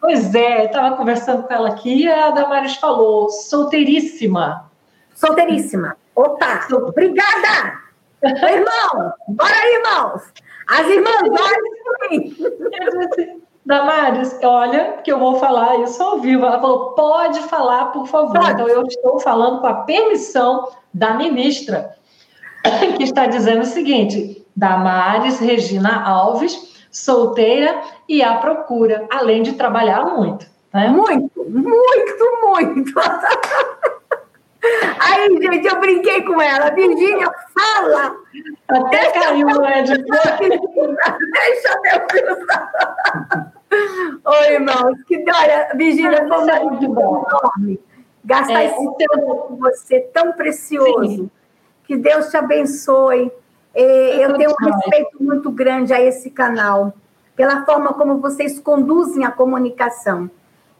[0.00, 4.70] Pois é, estava conversando com ela aqui e a Damaris falou, solteiríssima.
[5.14, 5.96] Solteiríssima.
[6.14, 7.80] Opa, obrigada!
[8.22, 10.22] Irmão, bora aí, irmãos!
[10.68, 11.70] As irmãs, olha
[13.70, 16.44] Damares, olha, que eu vou falar isso ao vivo.
[16.44, 18.32] Ela falou: pode falar, por favor.
[18.32, 18.50] Pode.
[18.50, 21.94] Então, eu estou falando com a permissão da ministra,
[22.96, 30.04] que está dizendo o seguinte: Damares Regina Alves, solteira e à procura, além de trabalhar
[30.04, 30.46] muito.
[30.74, 30.88] Né?
[30.88, 32.92] Muito, muito, muito.
[34.98, 36.70] Aí, gente, eu brinquei com ela.
[36.70, 38.16] Virgínia, fala!
[38.68, 39.82] Até caiu, né?
[39.82, 39.96] De...
[40.02, 43.52] Deixa eu pensar.
[43.70, 45.02] Oi, irmãos.
[45.06, 47.80] Que, olha, Virgínia, foi muito enorme.
[48.24, 51.06] Gastar é, esse tempo com você tão precioso.
[51.06, 51.30] Sim.
[51.84, 53.30] Que Deus te abençoe.
[53.74, 56.92] Eu tenho um respeito muito grande a esse canal,
[57.36, 60.28] pela forma como vocês conduzem a comunicação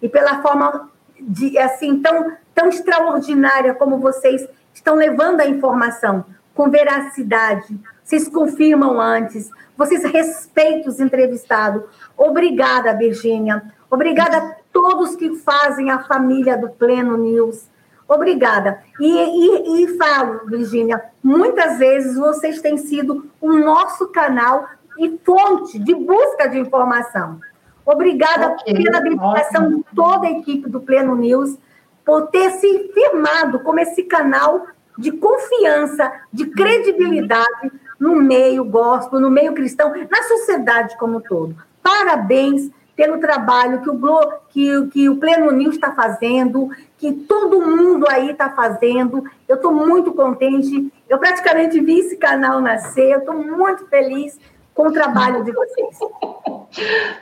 [0.03, 0.91] e pela forma
[1.21, 7.79] de assim tão, tão extraordinária como vocês estão levando a informação com veracidade.
[8.11, 11.85] Vocês confirmam antes, vocês respeitam os entrevistados.
[12.19, 13.63] Obrigada, Virgínia.
[13.89, 17.69] Obrigada a todos que fazem a família do Pleno News.
[18.09, 18.83] Obrigada.
[18.99, 24.67] E, e, e falo, Virgínia, muitas vezes vocês têm sido o nosso canal
[24.99, 27.39] e fonte de busca de informação.
[27.87, 31.57] Obrigada okay, pela dedicação de toda a equipe do Pleno News
[32.05, 34.67] por ter se firmado como esse canal
[34.99, 37.71] de confiança, de credibilidade
[38.01, 41.55] no meio gospel, no meio cristão, na sociedade como um todo.
[41.83, 47.61] Parabéns pelo trabalho que o, Glo, que, que o Pleno News está fazendo, que todo
[47.61, 49.25] mundo aí está fazendo.
[49.49, 50.93] Eu estou muito contente.
[51.09, 53.11] Eu praticamente vi esse canal nascer.
[53.11, 54.39] Eu estou muito feliz
[54.75, 55.99] com o trabalho de vocês.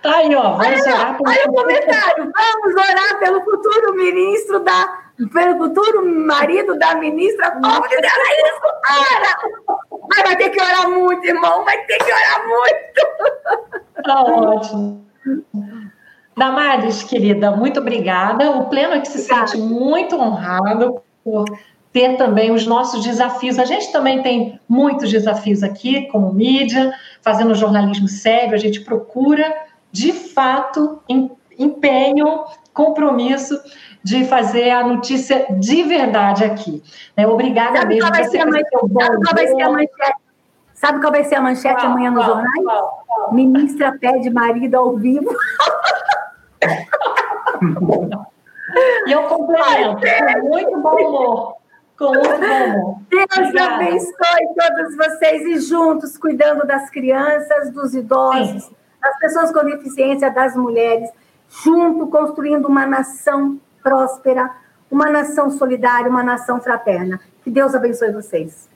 [0.03, 0.57] Tá aí, ó.
[0.57, 2.33] Vamos olha, orar olha o comentário.
[2.33, 5.08] Vamos orar pelo futuro ministro da.
[5.33, 7.51] Pelo futuro marido da ministra.
[7.51, 8.61] Como dizer isso?
[8.87, 9.39] Para!
[10.09, 11.65] Mas vai ter que orar muito, irmão.
[11.65, 13.79] Vai ter que orar muito.
[14.05, 15.07] Tá ótimo.
[16.37, 18.53] Damares, querida, muito obrigada.
[18.53, 19.47] O Pleno é que se obrigada.
[19.49, 21.45] sente muito honrado por
[21.93, 23.59] ter também os nossos desafios.
[23.59, 26.93] A gente também tem muitos desafios aqui, como mídia,
[27.23, 29.53] fazendo jornalismo sério, a gente procura,
[29.91, 31.03] de fato,
[31.59, 33.61] empenho, compromisso
[34.03, 36.83] de fazer a notícia de verdade aqui.
[37.17, 37.27] Né?
[37.27, 38.11] Obrigada Sabe mesmo.
[38.11, 38.69] Qual vai ser a manchete?
[38.79, 40.17] Sabe qual vai ser a manchete?
[40.75, 42.65] Sabe qual vai ser a manchete qual, amanhã nos jornais?
[42.65, 43.35] Qual, qual?
[43.35, 45.35] Ministra pede marido ao vivo.
[49.07, 50.01] e eu complemento,
[50.41, 51.57] com muito bom humor.
[51.99, 52.99] Com muito bom humor.
[53.11, 53.75] Deus Obrigada.
[53.75, 58.77] abençoe todos vocês e juntos, cuidando das crianças, dos idosos, Sim.
[59.03, 61.11] das pessoas com deficiência, das mulheres,
[61.49, 63.59] junto construindo uma nação
[63.89, 64.51] próspera,
[64.91, 67.19] uma nação solidária, uma nação fraterna.
[67.43, 68.69] Que Deus abençoe vocês.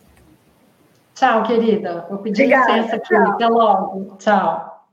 [1.15, 2.07] Tchau, querida.
[2.09, 3.09] Vou pedir Obrigada, licença aqui.
[3.09, 3.31] Tchau.
[3.33, 4.17] Até logo.
[4.19, 4.87] Tchau.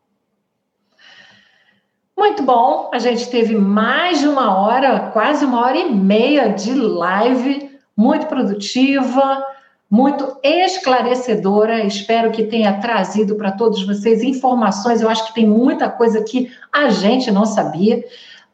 [2.17, 6.73] Muito bom, a gente teve mais de uma hora, quase uma hora e meia de
[6.73, 9.41] live, muito produtiva,
[9.89, 11.85] muito esclarecedora.
[11.85, 15.01] Espero que tenha trazido para todos vocês informações.
[15.01, 18.03] Eu acho que tem muita coisa que a gente não sabia,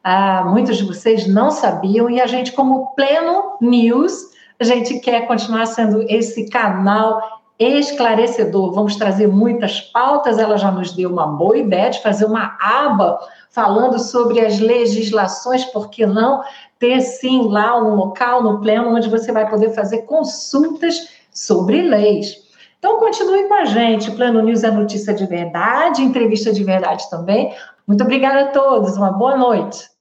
[0.08, 4.12] ah, muitos de vocês não sabiam, e a gente, como Pleno News,
[4.60, 8.72] a gente quer continuar sendo esse canal esclarecedor.
[8.72, 10.38] Vamos trazer muitas pautas.
[10.38, 13.18] Ela já nos deu uma boa ideia de fazer uma aba
[13.50, 16.40] falando sobre as legislações, por que não
[16.78, 22.36] ter sim lá um local no pleno onde você vai poder fazer consultas sobre leis.
[22.78, 27.52] Então continue com a gente, Plano News é notícia de verdade, entrevista de verdade também.
[27.88, 29.95] Muito obrigada a todos, uma boa noite.